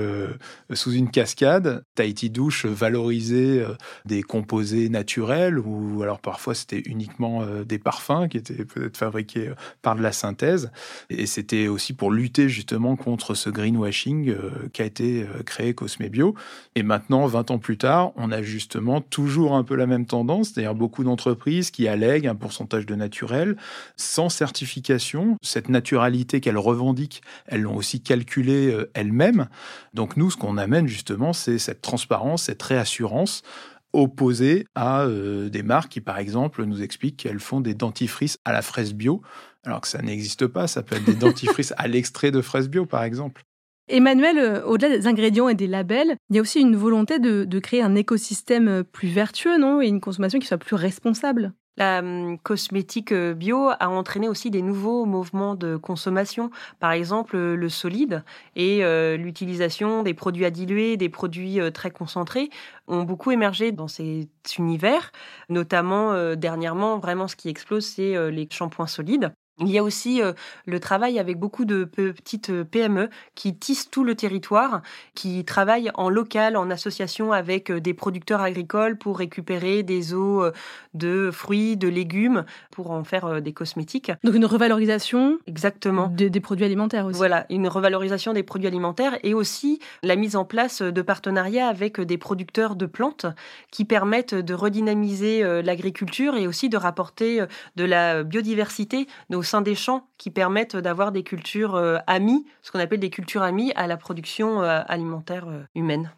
sous 0.72 0.92
une 0.92 1.10
cascade. 1.10 1.82
Tahiti 1.94 2.30
Douche 2.30 2.66
valorisait 2.66 3.64
des 4.04 4.22
composés 4.22 4.88
naturels 4.88 5.58
ou 5.58 6.02
alors 6.02 6.20
parfois 6.20 6.54
c'était 6.54 6.82
uniquement 6.86 7.44
des 7.64 7.78
parfums 7.78 8.28
qui 8.30 8.36
étaient 8.36 8.64
peut-être 8.64 8.96
fabriqués 8.96 9.52
par 9.82 9.96
de 9.96 10.02
la 10.02 10.12
synthèse. 10.12 10.70
Et 11.10 11.26
c'était 11.26 11.68
aussi 11.68 11.92
pour 11.92 12.10
lutter 12.10 12.48
justement 12.48 12.96
contre 12.96 13.34
ce 13.34 13.50
greenwashing 13.50 14.34
qu'a 14.72 14.84
été 14.84 15.26
créé 15.44 15.74
Cosmebio. 15.74 16.34
Et 16.74 16.82
maintenant, 16.82 17.26
20 17.26 17.50
ans 17.50 17.55
plus 17.58 17.78
tard, 17.78 18.12
on 18.16 18.30
a 18.32 18.42
justement 18.42 19.00
toujours 19.00 19.54
un 19.54 19.64
peu 19.64 19.74
la 19.74 19.86
même 19.86 20.06
tendance, 20.06 20.50
c'est-à-dire 20.50 20.74
beaucoup 20.74 21.04
d'entreprises 21.04 21.70
qui 21.70 21.88
allèguent 21.88 22.26
un 22.26 22.34
pourcentage 22.34 22.86
de 22.86 22.94
naturel 22.94 23.56
sans 23.96 24.28
certification. 24.28 25.36
Cette 25.42 25.68
naturalité 25.68 26.40
qu'elles 26.40 26.58
revendiquent, 26.58 27.22
elles 27.46 27.62
l'ont 27.62 27.76
aussi 27.76 28.00
calculée 28.00 28.70
euh, 28.70 28.90
elles-mêmes. 28.94 29.48
Donc 29.94 30.16
nous, 30.16 30.30
ce 30.30 30.36
qu'on 30.36 30.58
amène 30.58 30.86
justement, 30.86 31.32
c'est 31.32 31.58
cette 31.58 31.82
transparence, 31.82 32.44
cette 32.44 32.62
réassurance 32.62 33.42
opposée 33.92 34.66
à 34.74 35.04
euh, 35.04 35.48
des 35.48 35.62
marques 35.62 35.92
qui, 35.92 36.00
par 36.00 36.18
exemple, 36.18 36.64
nous 36.64 36.82
expliquent 36.82 37.16
qu'elles 37.16 37.40
font 37.40 37.60
des 37.60 37.74
dentifrices 37.74 38.38
à 38.44 38.52
la 38.52 38.60
fraise 38.60 38.92
bio, 38.92 39.22
alors 39.64 39.80
que 39.80 39.88
ça 39.88 40.02
n'existe 40.02 40.46
pas. 40.46 40.66
Ça 40.66 40.82
peut 40.82 40.96
être 40.96 41.04
des 41.04 41.14
dentifrices 41.14 41.72
à 41.78 41.88
l'extrait 41.88 42.30
de 42.30 42.42
fraise 42.42 42.68
bio, 42.68 42.84
par 42.84 43.04
exemple. 43.04 43.45
Emmanuel, 43.88 44.38
euh, 44.38 44.64
au-delà 44.64 44.88
des 44.88 45.06
ingrédients 45.06 45.48
et 45.48 45.54
des 45.54 45.68
labels, 45.68 46.16
il 46.30 46.36
y 46.36 46.38
a 46.40 46.42
aussi 46.42 46.60
une 46.60 46.74
volonté 46.74 47.20
de, 47.20 47.58
créer 47.60 47.82
un 47.82 47.94
écosystème 47.94 48.68
euh, 48.68 48.82
plus 48.82 49.08
vertueux, 49.08 49.58
non? 49.58 49.80
Et 49.80 49.86
une 49.86 50.00
consommation 50.00 50.40
qui 50.40 50.46
soit 50.46 50.58
plus 50.58 50.74
responsable. 50.74 51.52
La 51.76 52.00
hum, 52.00 52.36
cosmétique 52.38 53.12
euh, 53.12 53.32
bio 53.32 53.68
a 53.68 53.88
entraîné 53.88 54.28
aussi 54.28 54.50
des 54.50 54.62
nouveaux 54.62 55.04
mouvements 55.04 55.54
de 55.54 55.76
consommation, 55.76 56.50
par 56.80 56.90
exemple 56.90 57.36
le 57.36 57.68
solide 57.68 58.24
et 58.56 58.82
l'utilisation 59.18 60.02
des 60.02 60.14
produits 60.14 60.46
à 60.46 60.50
diluer, 60.50 60.96
des 60.96 61.08
produits 61.08 61.60
très 61.72 61.90
concentrés 61.90 62.48
ont 62.88 63.02
beaucoup 63.02 63.30
émergé 63.30 63.72
dans 63.72 63.88
cet 63.88 64.58
univers. 64.58 65.12
Notamment 65.48 66.34
dernièrement, 66.34 66.98
vraiment 66.98 67.28
ce 67.28 67.36
qui 67.36 67.50
explose, 67.50 67.84
c'est 67.84 68.30
les 68.30 68.48
shampoings 68.50 68.86
solides. 68.86 69.32
Il 69.58 69.70
y 69.70 69.78
a 69.78 69.82
aussi 69.82 70.20
euh, 70.20 70.34
le 70.66 70.78
travail 70.80 71.18
avec 71.18 71.38
beaucoup 71.38 71.64
de 71.64 71.84
petites 71.84 72.50
euh, 72.50 72.62
PME 72.62 73.08
qui 73.34 73.56
tissent 73.56 73.90
tout 73.90 74.04
le 74.04 74.14
territoire, 74.14 74.82
qui 75.14 75.46
travaillent 75.46 75.90
en 75.94 76.10
local, 76.10 76.58
en 76.58 76.68
association 76.68 77.32
avec 77.32 77.70
euh, 77.70 77.80
des 77.80 77.94
producteurs 77.94 78.42
agricoles 78.42 78.98
pour 78.98 79.16
récupérer 79.16 79.82
des 79.82 80.12
eaux 80.12 80.44
de 80.92 81.30
fruits, 81.30 81.78
de 81.78 81.88
légumes, 81.88 82.44
pour 82.70 82.90
en 82.90 83.02
faire 83.02 83.40
des 83.40 83.52
cosmétiques. 83.52 84.12
Donc 84.24 84.34
une 84.34 84.44
revalorisation 84.44 85.38
Exactement. 85.46 86.08
des 86.08 86.40
produits 86.40 86.66
alimentaires 86.66 87.06
aussi. 87.06 87.16
Voilà, 87.16 87.46
une 87.48 87.68
revalorisation 87.68 88.34
des 88.34 88.42
produits 88.42 88.66
alimentaires 88.66 89.18
et 89.22 89.32
aussi 89.32 89.78
la 90.02 90.16
mise 90.16 90.36
en 90.36 90.44
place 90.44 90.82
de 90.82 91.02
partenariats 91.02 91.68
avec 91.68 92.00
des 92.00 92.18
producteurs 92.18 92.76
de 92.76 92.86
plantes 92.86 93.26
qui 93.70 93.84
permettent 93.84 94.34
de 94.34 94.54
redynamiser 94.54 95.62
l'agriculture 95.62 96.36
et 96.36 96.46
aussi 96.46 96.68
de 96.68 96.76
rapporter 96.76 97.44
de 97.76 97.84
la 97.84 98.22
biodiversité 98.22 99.06
sein 99.46 99.62
des 99.62 99.74
champs 99.74 100.08
qui 100.18 100.30
permettent 100.30 100.76
d'avoir 100.76 101.12
des 101.12 101.22
cultures 101.22 101.74
euh, 101.74 101.98
amies, 102.06 102.44
ce 102.62 102.70
qu'on 102.70 102.78
appelle 102.78 103.00
des 103.00 103.10
cultures 103.10 103.42
amies 103.42 103.72
à 103.76 103.86
la 103.86 103.96
production 103.96 104.62
euh, 104.62 104.82
alimentaire 104.86 105.48
euh, 105.48 105.62
humaine. 105.74 106.10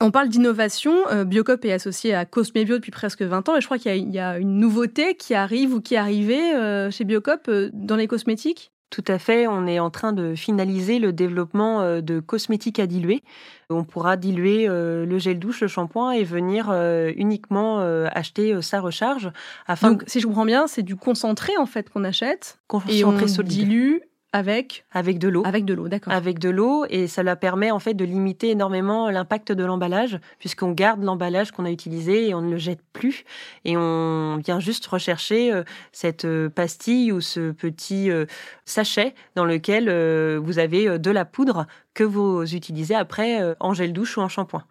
On 0.00 0.10
parle 0.10 0.28
d'innovation. 0.28 0.94
Biocop 1.24 1.64
est 1.64 1.72
associé 1.72 2.14
à 2.14 2.26
Cosmebio 2.26 2.76
depuis 2.76 2.90
presque 2.90 3.22
20 3.22 3.48
ans 3.48 3.56
et 3.56 3.62
je 3.62 3.66
crois 3.66 3.78
qu'il 3.78 4.10
y, 4.10 4.18
a 4.18 4.36
une 4.36 4.58
nouveauté 4.58 5.16
qui 5.16 5.34
arrive 5.34 5.72
ou 5.72 5.80
qui 5.80 5.94
est 5.94 5.98
arrivée 5.98 6.90
chez 6.90 7.04
Biocop 7.04 7.50
dans 7.72 7.96
les 7.96 8.06
cosmétiques? 8.06 8.72
Tout 8.90 9.04
à 9.08 9.18
fait, 9.18 9.46
on 9.46 9.66
est 9.66 9.80
en 9.80 9.90
train 9.90 10.12
de 10.12 10.34
finaliser 10.34 10.98
le 10.98 11.12
développement 11.12 12.00
de 12.00 12.20
cosmétiques 12.20 12.78
à 12.78 12.86
diluer. 12.86 13.22
On 13.68 13.84
pourra 13.84 14.16
diluer 14.16 14.66
le 14.68 15.18
gel 15.18 15.38
douche, 15.38 15.60
le 15.60 15.68
shampoing 15.68 16.12
et 16.12 16.24
venir 16.24 16.72
uniquement 17.16 17.80
acheter 18.06 18.62
sa 18.62 18.80
recharge. 18.80 19.30
Afin 19.66 19.90
Donc, 19.90 20.04
si 20.06 20.20
je 20.20 20.26
comprends 20.26 20.46
bien, 20.46 20.66
c'est 20.66 20.82
du 20.84 20.94
concentré 20.94 21.56
en 21.58 21.66
fait 21.66 21.90
qu'on 21.90 22.04
achète 22.04 22.58
et 22.88 23.04
on 23.04 23.12
dilue 23.12 23.98
avec 24.32 24.84
Avec 24.92 25.18
de 25.18 25.28
l'eau. 25.28 25.42
Avec 25.46 25.64
de 25.64 25.72
l'eau, 25.72 25.88
d'accord. 25.88 26.12
Avec 26.12 26.38
de 26.38 26.50
l'eau, 26.50 26.84
et 26.90 27.06
ça 27.06 27.22
leur 27.22 27.38
permet 27.38 27.70
en 27.70 27.78
fait 27.78 27.94
de 27.94 28.04
limiter 28.04 28.50
énormément 28.50 29.08
l'impact 29.08 29.52
de 29.52 29.64
l'emballage, 29.64 30.18
puisqu'on 30.38 30.72
garde 30.72 31.02
l'emballage 31.02 31.52
qu'on 31.52 31.64
a 31.64 31.70
utilisé 31.70 32.28
et 32.28 32.34
on 32.34 32.42
ne 32.42 32.50
le 32.50 32.58
jette 32.58 32.82
plus. 32.92 33.24
Et 33.64 33.76
on 33.76 34.36
vient 34.36 34.60
juste 34.60 34.86
rechercher 34.86 35.52
euh, 35.52 35.62
cette 35.92 36.26
euh, 36.26 36.50
pastille 36.50 37.12
ou 37.12 37.20
ce 37.20 37.52
petit 37.52 38.10
euh, 38.10 38.26
sachet 38.64 39.14
dans 39.36 39.44
lequel 39.44 39.86
vous 40.38 40.58
avez 40.58 40.98
de 40.98 41.10
la 41.10 41.24
poudre 41.24 41.66
que 41.94 42.04
vous 42.04 42.42
utilisez 42.54 42.94
après 42.94 43.54
en 43.60 43.74
gel 43.74 43.92
douche 43.92 44.18
ou 44.18 44.20
en 44.20 44.28
shampoing. 44.28 44.64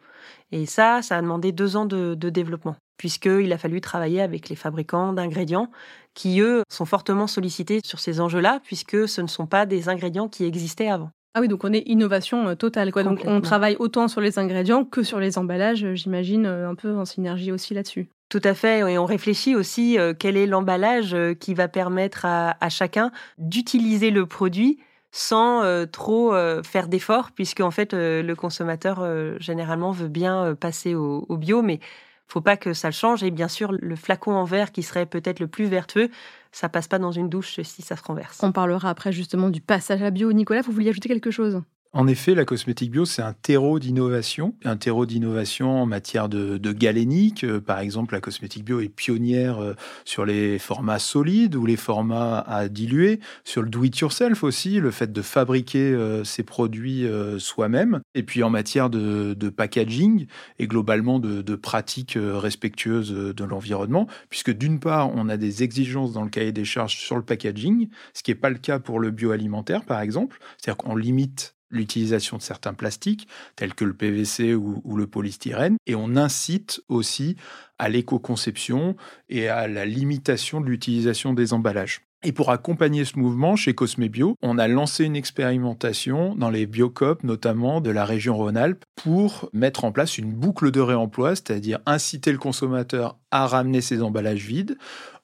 Et 0.51 0.65
ça, 0.65 1.01
ça 1.01 1.17
a 1.17 1.21
demandé 1.21 1.51
deux 1.51 1.75
ans 1.75 1.85
de, 1.85 2.15
de 2.15 2.29
développement, 2.29 2.75
puisqu'il 2.97 3.51
a 3.51 3.57
fallu 3.57 3.81
travailler 3.81 4.21
avec 4.21 4.49
les 4.49 4.55
fabricants 4.55 5.13
d'ingrédients 5.13 5.69
qui, 6.13 6.39
eux, 6.41 6.63
sont 6.69 6.85
fortement 6.85 7.27
sollicités 7.27 7.81
sur 7.83 7.99
ces 7.99 8.21
enjeux-là, 8.21 8.59
puisque 8.63 9.07
ce 9.07 9.21
ne 9.21 9.27
sont 9.27 9.47
pas 9.47 9.65
des 9.65 9.89
ingrédients 9.89 10.29
qui 10.29 10.45
existaient 10.45 10.89
avant. 10.89 11.11
Ah 11.37 11.41
oui, 11.41 11.49
donc 11.49 11.65
on 11.65 11.73
est 11.73 11.83
innovation 11.85 12.47
euh, 12.47 12.55
totale. 12.55 12.93
Quoi. 12.93 13.03
Donc 13.03 13.23
on 13.25 13.41
travaille 13.41 13.75
autant 13.77 14.07
sur 14.07 14.21
les 14.21 14.39
ingrédients 14.39 14.85
que 14.85 15.03
sur 15.03 15.19
les 15.19 15.37
emballages, 15.37 15.83
euh, 15.83 15.93
j'imagine, 15.93 16.45
euh, 16.45 16.69
un 16.69 16.75
peu 16.75 16.95
en 16.95 17.03
synergie 17.03 17.51
aussi 17.51 17.73
là-dessus. 17.73 18.07
Tout 18.29 18.39
à 18.45 18.53
fait, 18.53 18.79
et 18.89 18.97
on 18.97 19.05
réfléchit 19.05 19.53
aussi 19.55 19.99
quel 20.17 20.35
est 20.35 20.47
l'emballage 20.47 21.15
qui 21.39 21.53
va 21.53 21.67
permettre 21.67 22.25
à, 22.25 22.69
chacun 22.69 23.11
d'utiliser 23.37 24.09
le 24.09 24.25
produit 24.25 24.79
sans 25.17 25.63
trop 25.93 26.33
faire 26.63 26.89
d'efforts, 26.89 27.31
puisque 27.31 27.61
en 27.61 27.71
fait 27.71 27.93
le 27.93 28.33
consommateur 28.33 29.07
généralement 29.39 29.91
veut 29.91 30.09
bien 30.09 30.55
passer 30.59 30.93
au, 30.93 31.25
au 31.29 31.37
bio, 31.37 31.61
mais 31.61 31.79
faut 32.27 32.41
pas 32.41 32.57
que 32.57 32.73
ça 32.73 32.89
le 32.89 32.93
change. 32.93 33.23
Et 33.23 33.31
bien 33.31 33.47
sûr, 33.47 33.71
le 33.71 33.95
flacon 33.95 34.33
en 34.33 34.43
verre 34.43 34.71
qui 34.73 34.83
serait 34.83 35.05
peut-être 35.05 35.39
le 35.39 35.47
plus 35.47 35.65
vertueux, 35.65 36.09
ça 36.51 36.67
passe 36.69 36.87
pas 36.87 36.99
dans 36.99 37.11
une 37.11 37.29
douche 37.29 37.61
si 37.61 37.81
ça 37.81 37.95
se 37.95 38.03
renverse. 38.03 38.39
On 38.43 38.51
parlera 38.51 38.89
après 38.89 39.13
justement 39.13 39.49
du 39.49 39.61
passage 39.61 40.01
à 40.01 40.09
bio. 40.09 40.33
Nicolas, 40.33 40.61
vous 40.61 40.71
vouliez 40.73 40.89
ajouter 40.89 41.07
quelque 41.07 41.31
chose? 41.31 41.61
En 41.97 42.07
effet, 42.07 42.35
la 42.35 42.43
cosmétique 42.43 42.91
bio, 42.91 43.05
c'est 43.05 43.21
un 43.21 43.31
terreau 43.31 43.79
d'innovation, 43.79 44.53
un 44.65 44.75
terreau 44.75 45.05
d'innovation 45.05 45.81
en 45.81 45.85
matière 45.85 46.27
de, 46.27 46.73
galénique. 46.73 47.45
Euh, 47.45 47.61
par 47.61 47.79
exemple, 47.79 48.15
la 48.15 48.19
cosmétique 48.19 48.65
bio 48.65 48.81
est 48.81 48.89
pionnière 48.89 49.59
euh, 49.59 49.75
sur 50.03 50.25
les 50.25 50.59
formats 50.59 50.99
solides 50.99 51.55
ou 51.55 51.65
les 51.65 51.77
formats 51.77 52.39
à 52.39 52.67
diluer, 52.67 53.21
sur 53.45 53.61
le 53.61 53.69
do-it-yourself 53.69 54.43
aussi, 54.43 54.81
le 54.81 54.91
fait 54.91 55.13
de 55.13 55.21
fabriquer 55.21 55.93
euh, 55.93 56.25
ses 56.25 56.43
produits 56.43 57.07
soi-même, 57.37 58.01
et 58.13 58.23
puis 58.23 58.43
en 58.43 58.49
matière 58.49 58.89
de, 58.89 59.33
packaging 59.55 60.27
et 60.59 60.67
globalement 60.67 61.19
de, 61.19 61.41
de 61.41 61.55
pratiques 61.55 62.17
respectueuses 62.19 63.13
de 63.13 63.43
l'environnement, 63.45 64.07
puisque 64.29 64.51
d'une 64.51 64.81
part, 64.81 65.15
on 65.15 65.29
a 65.29 65.37
des 65.37 65.63
exigences 65.63 66.11
dans 66.11 66.25
le 66.25 66.29
cahier 66.29 66.51
des 66.51 66.65
charges 66.65 66.97
sur 66.97 67.15
le 67.15 67.23
packaging, 67.23 67.87
ce 68.13 68.21
qui 68.21 68.31
n'est 68.31 68.35
pas 68.35 68.49
le 68.49 68.57
cas 68.57 68.79
pour 68.79 68.99
le 68.99 69.11
bioalimentaire, 69.11 69.85
par 69.85 70.01
exemple. 70.01 70.39
C'est-à-dire 70.57 70.75
qu'on 70.75 70.97
limite 70.97 71.54
l'utilisation 71.69 72.37
de 72.37 72.41
certains 72.41 72.73
plastiques, 72.73 73.27
tels 73.55 73.73
que 73.73 73.85
le 73.85 73.93
PVC 73.93 74.53
ou, 74.53 74.95
le 74.95 75.07
polystyrène, 75.07 75.77
et 75.87 75.95
on 75.95 76.15
incite 76.15 76.81
aussi 76.89 77.35
à 77.79 77.89
l'éco-conception 77.89 78.95
et 79.29 79.47
à 79.47 79.67
la 79.67 79.85
limitation 79.85 80.61
de 80.61 80.67
l'utilisation 80.67 81.33
des 81.33 81.53
emballages. 81.53 82.04
Et 82.27 82.31
pour 82.31 82.49
accompagner 82.49 83.05
ce 83.05 83.19
mouvement, 83.19 83.55
chez 83.55 83.75
Cosmebio, 83.75 84.35
on 84.41 84.57
a 84.57 84.67
lancé 84.67 85.05
une 85.05 85.15
expérimentation 85.15 86.33
dans 86.33 86.49
les 86.49 86.65
biocopes, 86.65 87.23
notamment 87.23 87.81
de 87.81 87.91
la 87.91 88.03
région 88.03 88.35
Rhône-Alpes, 88.35 88.83
pour 88.95 89.47
mettre 89.53 89.85
en 89.85 89.91
place 89.91 90.17
une 90.17 90.33
boucle 90.33 90.71
de 90.71 90.79
réemploi, 90.79 91.35
c'est-à-dire 91.35 91.81
inciter 91.85 92.31
le 92.31 92.39
consommateur 92.39 93.19
à 93.29 93.45
ramener 93.45 93.79
ses 93.79 94.01
emballages 94.01 94.43
vides. 94.43 94.75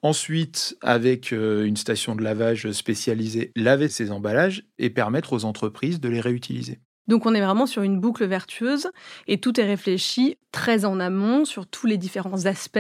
Ensuite, 0.04 0.78
avec 0.84 1.34
euh, 1.34 1.66
une 1.66 1.76
station 1.76 2.16
de 2.16 2.22
lavage 2.22 2.72
spécialisée, 2.72 3.52
laver 3.56 3.90
ses 3.90 4.12
emballages 4.12 4.68
et 4.78 4.92
permettre 4.92 5.34
aux 5.34 5.44
entreprises 5.44 6.00
de 6.02 6.10
les 6.10 6.22
réutiliser. 6.22 6.82
Donc 7.08 7.26
on 7.26 7.34
est 7.34 7.42
vraiment 7.42 7.66
sur 7.66 7.82
une 7.82 8.00
boucle 8.00 8.26
vertueuse 8.26 8.90
et 9.28 9.40
tout 9.40 9.60
est 9.60 9.66
réfléchi 9.66 10.38
très 10.52 10.86
en 10.86 11.00
amont 11.00 11.46
sur 11.46 11.66
tous 11.66 11.88
les 11.88 11.98
différents 11.98 12.46
aspects 12.46 12.80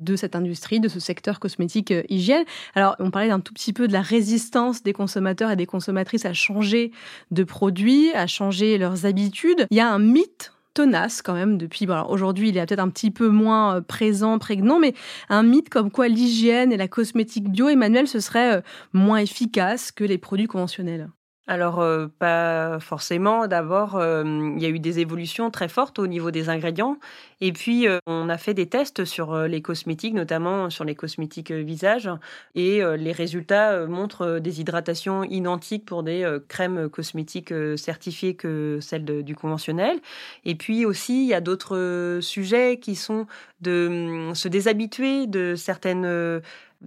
de 0.00 0.16
cette 0.16 0.36
industrie, 0.36 0.80
de 0.80 0.88
ce 0.88 1.00
secteur 1.00 1.40
cosmétique 1.40 1.90
euh, 1.90 2.02
hygiène. 2.08 2.44
Alors 2.74 2.96
on 2.98 3.10
parlait 3.10 3.30
un 3.30 3.40
tout 3.40 3.52
petit 3.52 3.72
peu 3.72 3.88
de 3.88 3.92
la 3.92 4.02
résistance 4.02 4.82
des 4.82 4.92
consommateurs 4.92 5.50
et 5.50 5.56
des 5.56 5.66
consommatrices 5.66 6.24
à 6.24 6.32
changer 6.32 6.92
de 7.30 7.44
produits, 7.44 8.12
à 8.12 8.26
changer 8.26 8.78
leurs 8.78 9.06
habitudes. 9.06 9.66
Il 9.70 9.76
y 9.76 9.80
a 9.80 9.90
un 9.90 9.98
mythe 9.98 10.52
tenace 10.76 11.22
quand 11.22 11.34
même 11.34 11.56
depuis. 11.56 11.86
Bon, 11.86 12.02
aujourd'hui, 12.08 12.50
il 12.50 12.56
est 12.58 12.66
peut-être 12.66 12.80
un 12.80 12.90
petit 12.90 13.10
peu 13.10 13.28
moins 13.28 13.76
euh, 13.76 13.80
présent, 13.80 14.38
prégnant, 14.38 14.78
mais 14.78 14.94
un 15.30 15.42
mythe 15.42 15.70
comme 15.70 15.90
quoi 15.90 16.06
l'hygiène 16.06 16.70
et 16.70 16.76
la 16.76 16.86
cosmétique 16.86 17.48
bio, 17.48 17.68
Emmanuel, 17.68 18.06
ce 18.06 18.20
serait 18.20 18.56
euh, 18.56 18.60
moins 18.92 19.18
efficace 19.18 19.90
que 19.90 20.04
les 20.04 20.18
produits 20.18 20.46
conventionnels. 20.46 21.08
Alors, 21.48 21.78
euh, 21.78 22.08
pas 22.18 22.80
forcément. 22.80 23.46
D'abord, 23.46 23.94
euh, 23.94 24.24
il 24.56 24.60
y 24.60 24.66
a 24.66 24.68
eu 24.68 24.80
des 24.80 24.98
évolutions 24.98 25.48
très 25.52 25.68
fortes 25.68 26.00
au 26.00 26.08
niveau 26.08 26.32
des 26.32 26.48
ingrédients. 26.48 26.98
Et 27.40 27.52
puis, 27.52 27.86
euh, 27.86 27.98
on 28.08 28.28
a 28.28 28.36
fait 28.36 28.52
des 28.52 28.66
tests 28.68 29.04
sur 29.04 29.36
les 29.46 29.62
cosmétiques, 29.62 30.14
notamment 30.14 30.70
sur 30.70 30.82
les 30.84 30.96
cosmétiques 30.96 31.52
visage. 31.52 32.10
Et 32.56 32.80
les 32.98 33.12
résultats 33.12 33.86
montrent 33.86 34.38
des 34.40 34.60
hydratations 34.60 35.22
identiques 35.22 35.84
pour 35.84 36.02
des 36.02 36.26
crèmes 36.48 36.88
cosmétiques 36.88 37.54
certifiées 37.76 38.34
que 38.34 38.78
celles 38.80 39.04
du 39.04 39.36
conventionnel. 39.36 40.00
Et 40.44 40.56
puis 40.56 40.84
aussi, 40.84 41.24
il 41.24 41.28
y 41.28 41.34
a 41.34 41.40
d'autres 41.40 42.18
sujets 42.22 42.78
qui 42.80 42.96
sont 42.96 43.26
de 43.60 43.86
hum, 44.30 44.34
se 44.34 44.48
déshabituer 44.48 45.26
de 45.26 45.54
certaines 45.54 46.40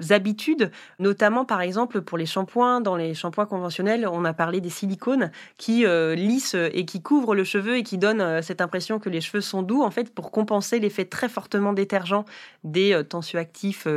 habitudes, 0.09 0.71
notamment 0.99 1.45
par 1.45 1.61
exemple 1.61 2.01
pour 2.01 2.17
les 2.17 2.25
shampoings. 2.25 2.81
Dans 2.81 2.95
les 2.95 3.13
shampoings 3.13 3.45
conventionnels, 3.45 4.07
on 4.07 4.25
a 4.25 4.33
parlé 4.33 4.61
des 4.61 4.69
silicones 4.69 5.31
qui 5.57 5.85
euh, 5.85 6.15
lissent 6.15 6.55
et 6.73 6.85
qui 6.85 7.01
couvrent 7.01 7.35
le 7.35 7.43
cheveu 7.43 7.77
et 7.77 7.83
qui 7.83 7.97
donnent 7.97 8.21
euh, 8.21 8.41
cette 8.41 8.61
impression 8.61 8.99
que 8.99 9.09
les 9.09 9.21
cheveux 9.21 9.41
sont 9.41 9.61
doux, 9.61 9.83
en 9.83 9.91
fait, 9.91 10.13
pour 10.13 10.31
compenser 10.31 10.79
l'effet 10.79 11.05
très 11.05 11.29
fortement 11.29 11.73
détergent 11.73 12.23
des 12.63 12.93
euh, 12.93 13.03
tensioactifs 13.03 13.87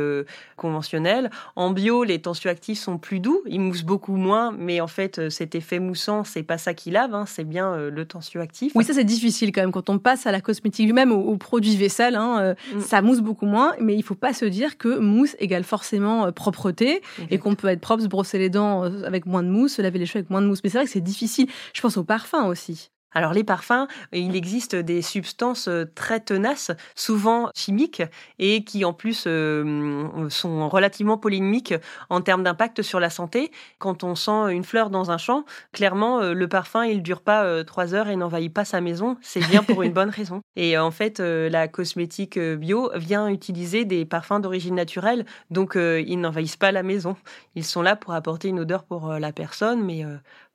conventionnels. 0.55 1.29
En 1.55 1.71
bio, 1.71 2.03
les 2.03 2.21
tensioactifs 2.21 2.79
sont 2.79 2.97
plus 2.97 3.19
doux, 3.19 3.41
ils 3.45 3.59
moussent 3.59 3.83
beaucoup 3.83 4.15
moins, 4.15 4.51
mais 4.57 4.81
en 4.81 4.87
fait, 4.87 5.29
cet 5.29 5.55
effet 5.55 5.79
moussant, 5.79 6.23
c'est 6.23 6.43
pas 6.43 6.57
ça 6.57 6.73
qui 6.73 6.91
lave, 6.91 7.13
hein, 7.13 7.25
c'est 7.27 7.43
bien 7.43 7.77
le 7.77 8.05
tensioactif. 8.05 8.73
Oui, 8.75 8.83
ça 8.83 8.93
c'est 8.93 9.03
difficile 9.03 9.51
quand 9.51 9.61
même 9.61 9.71
quand 9.71 9.89
on 9.89 9.99
passe 9.99 10.25
à 10.25 10.31
la 10.31 10.41
cosmétique 10.41 10.85
lui-même, 10.85 11.11
aux, 11.11 11.37
produits 11.37 11.75
vaisselle, 11.75 12.15
hein, 12.15 12.55
mm. 12.73 12.81
ça 12.81 13.01
mousse 13.01 13.21
beaucoup 13.21 13.45
moins, 13.45 13.73
mais 13.79 13.95
il 13.95 14.03
faut 14.03 14.15
pas 14.15 14.33
se 14.33 14.45
dire 14.45 14.77
que 14.77 14.97
mousse 14.99 15.35
égale 15.39 15.63
forcément 15.63 15.92
forcément 15.93 16.25
euh, 16.25 16.31
propreté 16.31 17.01
et 17.29 17.37
qu'on 17.37 17.55
peut 17.55 17.67
être 17.67 17.81
propre, 17.81 18.03
se 18.03 18.07
brosser 18.07 18.39
les 18.39 18.49
dents 18.49 18.83
euh, 18.83 19.03
avec 19.05 19.25
moins 19.25 19.43
de 19.43 19.49
mousse, 19.49 19.75
se 19.75 19.81
laver 19.81 19.99
les 19.99 20.05
cheveux 20.05 20.19
avec 20.19 20.29
moins 20.29 20.41
de 20.41 20.47
mousse. 20.47 20.61
Mais 20.63 20.69
c'est 20.69 20.77
vrai 20.77 20.85
que 20.85 20.91
c'est 20.91 21.01
difficile. 21.01 21.47
Je 21.73 21.81
pense 21.81 21.97
au 21.97 22.03
parfum 22.03 22.45
aussi. 22.45 22.89
Alors 23.13 23.33
les 23.33 23.43
parfums, 23.43 23.87
il 24.11 24.35
existe 24.35 24.75
des 24.75 25.01
substances 25.01 25.67
euh, 25.67 25.85
très 25.95 26.19
tenaces, 26.19 26.71
souvent 26.95 27.49
chimiques, 27.55 28.03
et 28.39 28.63
qui 28.63 28.85
en 28.85 28.93
plus 28.93 29.25
euh, 29.27 30.29
sont 30.29 30.67
relativement 30.69 31.17
polémiques 31.17 31.75
en 32.09 32.21
termes 32.21 32.43
d'impact 32.43 32.81
sur 32.81 32.99
la 32.99 33.09
santé. 33.09 33.51
Quand 33.77 34.03
on 34.03 34.15
sent 34.15 34.51
une 34.51 34.63
fleur 34.63 34.89
dans 34.89 35.11
un 35.11 35.17
champ, 35.17 35.45
clairement, 35.71 36.21
euh, 36.21 36.33
le 36.33 36.47
parfum, 36.47 36.85
il 36.85 37.03
dure 37.03 37.21
pas 37.21 37.63
trois 37.63 37.93
heures 37.93 38.07
et 38.07 38.15
n'envahit 38.15 38.53
pas 38.53 38.65
sa 38.65 38.81
maison. 38.81 39.17
C'est 39.21 39.45
bien 39.47 39.63
pour 39.63 39.83
une 39.83 39.93
bonne 39.93 40.09
raison. 40.09 40.41
Et 40.55 40.77
en 40.77 40.91
fait, 40.91 41.19
la 41.19 41.67
cosmétique 41.67 42.39
bio 42.39 42.91
vient 42.95 43.27
utiliser 43.27 43.85
des 43.85 44.05
parfums 44.05 44.39
d'origine 44.39 44.75
naturelle, 44.75 45.25
donc 45.49 45.75
ils 45.75 46.19
n'envahissent 46.19 46.57
pas 46.57 46.71
la 46.71 46.83
maison. 46.83 47.15
Ils 47.55 47.65
sont 47.65 47.81
là 47.81 47.95
pour 47.95 48.13
apporter 48.13 48.49
une 48.49 48.59
odeur 48.59 48.83
pour 48.83 49.13
la 49.13 49.31
personne, 49.31 49.83
mais 49.83 50.03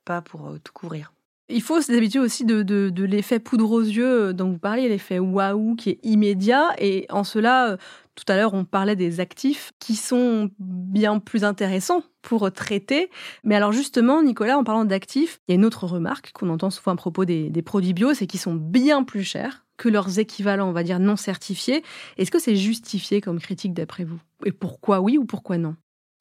pas 0.05 0.21
pour 0.21 0.53
tout 0.63 0.73
couvrir. 0.73 1.11
Il 1.51 1.61
faut 1.63 1.81
s'habituer 1.81 2.19
aussi 2.19 2.45
de, 2.45 2.61
de, 2.61 3.03
l'effet 3.03 3.39
poudre 3.39 3.71
aux 3.71 3.81
yeux 3.81 4.29
euh, 4.29 4.33
dont 4.33 4.51
vous 4.51 4.59
parliez, 4.59 4.87
l'effet 4.87 5.17
waouh 5.17 5.75
qui 5.75 5.89
est 5.89 5.99
immédiat. 6.03 6.69
Et 6.77 7.07
en 7.09 7.23
cela, 7.23 7.71
euh, 7.71 7.77
tout 8.13 8.25
à 8.27 8.35
l'heure, 8.35 8.53
on 8.53 8.65
parlait 8.65 8.95
des 8.95 9.19
actifs 9.19 9.71
qui 9.79 9.95
sont 9.95 10.51
bien 10.59 11.17
plus 11.19 11.43
intéressants 11.43 12.03
pour 12.21 12.51
traiter. 12.51 13.09
Mais 13.43 13.55
alors 13.55 13.71
justement, 13.71 14.21
Nicolas, 14.21 14.57
en 14.57 14.63
parlant 14.63 14.85
d'actifs, 14.85 15.39
il 15.47 15.51
y 15.51 15.53
a 15.53 15.55
une 15.55 15.65
autre 15.65 15.87
remarque 15.87 16.31
qu'on 16.33 16.49
entend 16.49 16.69
souvent 16.69 16.91
à 16.91 16.95
propos 16.95 17.25
des, 17.25 17.49
des 17.49 17.61
produits 17.63 17.93
bio, 17.93 18.13
c'est 18.13 18.27
qu'ils 18.27 18.39
sont 18.39 18.55
bien 18.55 19.03
plus 19.03 19.23
chers 19.23 19.65
que 19.77 19.89
leurs 19.89 20.19
équivalents, 20.19 20.69
on 20.69 20.73
va 20.73 20.83
dire, 20.83 20.99
non 20.99 21.15
certifiés. 21.15 21.83
Est-ce 22.17 22.29
que 22.29 22.39
c'est 22.39 22.57
justifié 22.57 23.21
comme 23.21 23.39
critique 23.39 23.73
d'après 23.73 24.03
vous? 24.03 24.19
Et 24.45 24.51
pourquoi 24.51 24.99
oui 24.99 25.17
ou 25.17 25.25
pourquoi 25.25 25.57
non? 25.57 25.75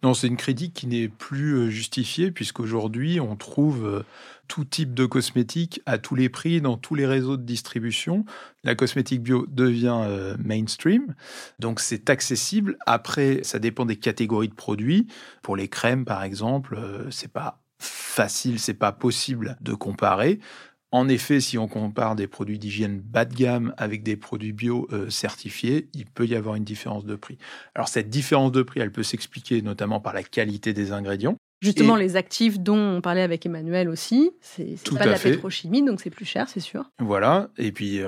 Non, 0.04 0.14
c'est 0.14 0.28
une 0.28 0.36
critique 0.36 0.74
qui 0.74 0.86
n'est 0.86 1.08
plus 1.08 1.54
euh, 1.54 1.70
justifiée 1.70 2.30
puisqu'aujourd'hui, 2.30 3.18
on 3.18 3.34
trouve 3.34 3.84
euh, 3.84 4.02
tout 4.46 4.64
type 4.64 4.94
de 4.94 5.06
cosmétiques 5.06 5.82
à 5.86 5.98
tous 5.98 6.14
les 6.14 6.28
prix 6.28 6.60
dans 6.60 6.76
tous 6.76 6.94
les 6.94 7.04
réseaux 7.04 7.36
de 7.36 7.42
distribution. 7.42 8.24
La 8.62 8.76
cosmétique 8.76 9.22
bio 9.22 9.44
devient 9.48 10.02
euh, 10.06 10.36
mainstream, 10.38 11.16
donc 11.58 11.80
c'est 11.80 12.10
accessible. 12.10 12.78
Après, 12.86 13.40
ça 13.42 13.58
dépend 13.58 13.86
des 13.86 13.96
catégories 13.96 14.48
de 14.48 14.54
produits. 14.54 15.08
Pour 15.42 15.56
les 15.56 15.68
crèmes, 15.68 16.04
par 16.04 16.22
exemple, 16.22 16.78
c'est 17.10 17.32
pas 17.32 17.60
facile, 17.80 18.58
c'est 18.60 18.74
pas 18.74 18.92
possible 18.92 19.56
de 19.60 19.74
comparer. 19.74 20.38
En 20.90 21.08
effet, 21.08 21.40
si 21.40 21.58
on 21.58 21.68
compare 21.68 22.16
des 22.16 22.26
produits 22.26 22.58
d'hygiène 22.58 23.00
bas 23.00 23.24
de 23.24 23.34
gamme 23.34 23.74
avec 23.76 24.02
des 24.02 24.16
produits 24.16 24.52
bio 24.52 24.88
euh, 24.92 25.10
certifiés, 25.10 25.88
il 25.92 26.06
peut 26.06 26.26
y 26.26 26.34
avoir 26.34 26.54
une 26.54 26.64
différence 26.64 27.04
de 27.04 27.14
prix. 27.14 27.36
Alors 27.74 27.88
cette 27.88 28.08
différence 28.08 28.52
de 28.52 28.62
prix, 28.62 28.80
elle 28.80 28.92
peut 28.92 29.02
s'expliquer 29.02 29.60
notamment 29.60 30.00
par 30.00 30.14
la 30.14 30.22
qualité 30.22 30.72
des 30.72 30.92
ingrédients. 30.92 31.36
Justement, 31.60 31.96
les 31.96 32.14
actifs 32.14 32.60
dont 32.60 32.78
on 32.78 33.00
parlait 33.00 33.22
avec 33.22 33.44
Emmanuel 33.44 33.88
aussi, 33.88 34.30
c'est 34.40 34.76
pas 34.96 35.04
de 35.04 35.10
la 35.10 35.18
pétrochimie, 35.18 35.84
donc 35.84 36.00
c'est 36.00 36.10
plus 36.10 36.24
cher, 36.24 36.48
c'est 36.48 36.60
sûr. 36.60 36.84
Voilà, 37.00 37.50
et 37.58 37.72
puis 37.72 38.00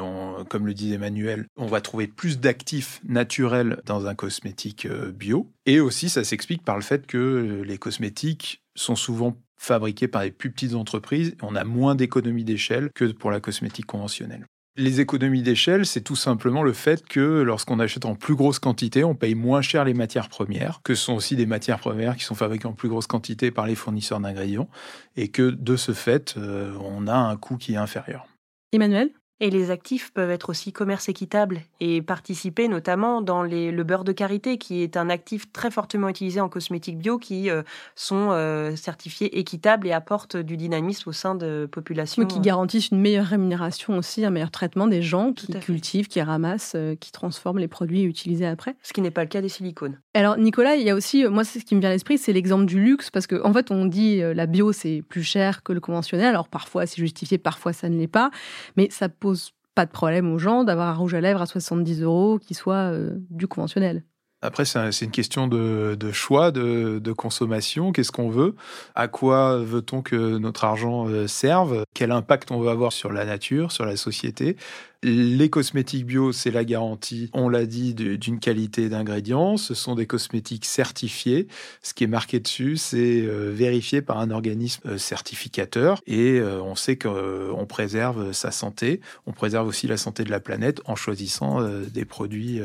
comme 0.49 0.67
le 0.67 0.75
disait 0.75 0.95
Emmanuel, 0.95 1.47
on 1.57 1.67
va 1.67 1.81
trouver 1.81 2.07
plus 2.07 2.39
d'actifs 2.39 3.01
naturels 3.05 3.81
dans 3.87 4.07
un 4.07 4.15
cosmétique 4.15 4.87
euh, 4.87 5.11
bio. 5.11 5.51
Et 5.67 5.81
aussi, 5.81 6.09
ça 6.09 6.23
s'explique 6.23 6.65
par 6.65 6.77
le 6.77 6.83
fait 6.83 7.07
que 7.07 7.19
euh, 7.19 7.63
les 7.65 7.79
cosmétiques 7.79 8.63
sont 8.77 8.97
souvent 8.97 9.37
fabriqués 9.61 10.09
par 10.09 10.23
des 10.23 10.31
plus 10.31 10.51
petites 10.51 10.75
entreprises. 10.75 11.37
On 11.43 11.55
a 11.55 11.65
moins 11.65 11.95
d'économies 11.95 12.45
d'échelle 12.45 12.91
que 12.95 13.05
pour 13.05 13.31
la 13.31 13.41
cosmétique 13.41 13.87
conventionnelle. 13.87 14.47
Les 14.77 15.01
économies 15.01 15.43
d'échelle, 15.43 15.85
c'est 15.85 16.01
tout 16.01 16.17
simplement 16.17 16.63
le 16.63 16.73
fait 16.73 17.07
que 17.07 17.43
lorsqu'on 17.43 17.79
achète 17.79 18.07
en 18.07 18.15
plus 18.15 18.35
grosse 18.35 18.59
quantité, 18.59 19.05
on 19.05 19.15
paye 19.15 19.35
moins 19.35 19.61
cher 19.61 19.85
les 19.85 19.93
matières 19.93 20.31
premières, 20.31 20.81
que 20.83 20.95
ce 20.95 21.05
sont 21.05 21.13
aussi 21.13 21.37
des 21.37 21.45
matières 21.45 21.79
premières 21.79 22.17
qui 22.17 22.25
sont 22.25 22.35
fabriquées 22.35 22.69
en 22.69 22.73
plus 22.73 22.89
grosse 22.89 23.07
quantité 23.07 23.51
par 23.51 23.67
les 23.67 23.75
fournisseurs 23.75 24.21
d'ingrédients, 24.21 24.71
et 25.17 25.29
que 25.29 25.51
de 25.51 25.77
ce 25.77 25.93
fait, 25.93 26.37
euh, 26.39 26.73
on 26.81 27.07
a 27.07 27.15
un 27.15 27.37
coût 27.37 27.59
qui 27.59 27.75
est 27.75 27.77
inférieur. 27.77 28.27
Emmanuel? 28.73 29.11
Et 29.43 29.49
les 29.49 29.71
actifs 29.71 30.13
peuvent 30.13 30.31
être 30.31 30.51
aussi 30.51 30.71
commerce 30.71 31.09
équitable 31.09 31.63
et 31.81 32.03
participer 32.03 32.69
notamment 32.69 33.23
dans 33.23 33.43
les, 33.43 33.73
le 33.73 33.85
beurre 33.85 34.05
de 34.05 34.13
karité, 34.13 34.59
qui 34.59 34.83
est 34.83 34.99
un 34.99 35.09
actif 35.09 35.51
très 35.51 35.71
fortement 35.71 36.11
utilisé 36.11 36.43
en 36.43 36.51
cosmétique 36.51 36.99
bio, 36.99 37.17
qui 37.17 37.49
euh, 37.49 37.63
sont 37.95 38.29
euh, 38.33 38.77
certifiés 38.77 39.39
équitables 39.39 39.87
et 39.87 39.93
apportent 39.93 40.37
du 40.37 40.59
dynamisme 40.59 41.09
au 41.09 41.13
sein 41.13 41.35
de 41.35 41.67
populations. 41.73 42.23
Mais 42.23 42.29
qui 42.29 42.41
garantissent 42.41 42.91
une 42.91 43.01
meilleure 43.01 43.25
rémunération 43.25 43.97
aussi, 43.97 44.27
un 44.27 44.31
meilleur 44.31 44.51
traitement 44.51 44.87
des 44.87 45.01
gens 45.01 45.33
qui 45.33 45.47
cultivent, 45.59 46.09
qui 46.09 46.21
ramassent, 46.21 46.75
euh, 46.77 46.95
qui 46.95 47.11
transforment 47.11 47.61
les 47.61 47.69
produits 47.69 48.03
utilisés 48.03 48.47
après. 48.47 48.77
Ce 48.83 48.93
qui 48.93 49.01
n'est 49.01 49.11
pas 49.11 49.23
le 49.23 49.29
cas 49.29 49.41
des 49.41 49.49
silicones. 49.49 49.99
Alors 50.13 50.37
Nicolas, 50.37 50.75
il 50.75 50.83
y 50.83 50.91
a 50.91 50.95
aussi, 50.95 51.25
moi 51.25 51.45
c'est 51.45 51.61
ce 51.61 51.65
qui 51.65 51.75
me 51.75 51.81
vient 51.81 51.89
à 51.89 51.93
l'esprit, 51.95 52.19
c'est 52.19 52.35
l'exemple 52.35 52.67
du 52.67 52.79
luxe, 52.79 53.09
parce 53.11 53.27
qu'en 53.27 53.49
en 53.49 53.53
fait 53.55 53.71
on 53.71 53.87
dit 53.87 54.21
la 54.21 54.45
bio 54.45 54.73
c'est 54.73 55.03
plus 55.09 55.23
cher 55.23 55.63
que 55.63 55.73
le 55.73 55.81
conventionnel, 55.81 56.27
alors 56.27 56.49
parfois 56.49 56.85
c'est 56.85 56.99
justifié, 56.99 57.39
parfois 57.39 57.73
ça 57.73 57.89
ne 57.89 57.97
l'est 57.97 58.07
pas, 58.07 58.31
mais 58.77 58.89
ça 58.91 59.09
pose 59.09 59.30
pas 59.75 59.87
de 59.87 59.91
problème 59.91 60.33
aux 60.33 60.39
gens 60.39 60.65
d'avoir 60.65 60.89
un 60.89 60.95
rouge 60.95 61.15
à 61.15 61.21
lèvres 61.21 61.43
à 61.43 61.47
70 61.47 62.03
euros 62.03 62.39
qui 62.39 62.55
soit 62.55 62.93
euh, 62.93 63.13
du 63.31 63.47
conventionnel. 63.47 64.03
Après, 64.43 64.65
c'est 64.65 65.05
une 65.05 65.11
question 65.11 65.49
de, 65.49 66.13
choix, 66.13 66.51
de, 66.51 67.13
consommation. 67.13 67.93
Qu'est-ce 67.93 68.11
qu'on 68.11 68.31
veut? 68.31 68.55
À 68.95 69.07
quoi 69.07 69.59
veut-on 69.59 70.01
que 70.01 70.39
notre 70.39 70.65
argent 70.65 71.07
euh, 71.09 71.27
serve? 71.27 71.85
Quel 71.95 72.11
impact 72.11 72.51
on 72.51 72.59
veut 72.59 72.71
avoir 72.71 72.93
sur 72.93 73.13
la 73.13 73.27
nature, 73.27 73.71
sur 73.71 73.85
la 73.85 73.97
société? 73.97 74.57
Les 75.03 75.49
cosmétiques 75.49 76.05
bio, 76.05 76.33
c'est 76.33 76.51
la 76.51 76.65
garantie, 76.65 77.31
on 77.33 77.49
l'a 77.49 77.65
dit, 77.65 77.95
d'une 77.95 78.39
qualité 78.39 78.89
d'ingrédients. 78.89 79.57
Ce 79.57 79.75
sont 79.75 79.95
des 79.95 80.07
cosmétiques 80.07 80.67
certifiés. 80.67 81.49
Ce 81.83 81.95
qui 81.95 82.05
est 82.05 82.09
marqué 82.09 82.39
dessus, 82.39 82.77
c'est 82.77 83.23
euh, 83.23 83.51
vérifié 83.55 84.03
par 84.03 84.19
un 84.19 84.31
organisme 84.31 84.83
euh, 84.87 84.99
certificateur. 84.99 86.03
Et 86.07 86.39
euh, 86.39 86.61
on 86.63 86.75
sait 86.75 86.97
qu'on 86.97 87.67
préserve 87.67 88.33
sa 88.33 88.51
santé. 88.51 89.01
On 89.27 89.33
préserve 89.33 89.67
aussi 89.67 89.87
la 89.87 89.97
santé 89.97 90.25
de 90.25 90.31
la 90.31 90.41
planète 90.41 90.81
en 90.85 90.97
choisissant 90.97 91.61
des 91.63 92.05
produits 92.05 92.61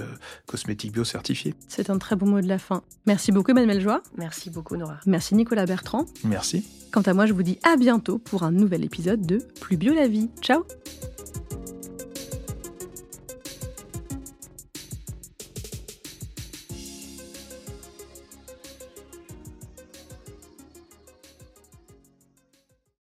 cosmétiques 0.46 0.92
bio 0.92 1.04
certifiés. 1.04 1.54
C'est 1.68 1.90
un 1.90 1.98
très 1.98 2.16
beau 2.16 2.26
mot 2.26 2.42
de 2.42 2.48
la 2.48 2.60
fin. 2.60 2.84
Merci 3.06 3.32
beaucoup, 3.32 3.52
Emmanuel 3.52 3.82
Joie. 3.82 4.02
Merci 4.18 4.50
beaucoup, 4.50 4.76
Nora. 4.76 5.00
Merci, 5.06 5.36
Nicolas 5.36 5.66
Bertrand. 5.66 6.06
Merci. 6.24 6.66
Quant 6.92 7.02
à 7.02 7.14
moi, 7.14 7.26
je 7.26 7.34
vous 7.34 7.44
dis 7.44 7.60
à 7.64 7.78
bientôt 7.78 8.18
pour 8.18 8.44
un 8.44 8.52
nouvel 8.52 8.84
épisode 8.84 9.26
de 9.26 9.40
Plus 9.62 9.78
bio 9.78 9.94
la 9.94 10.08
vie. 10.08 10.30
Ciao 10.42 10.64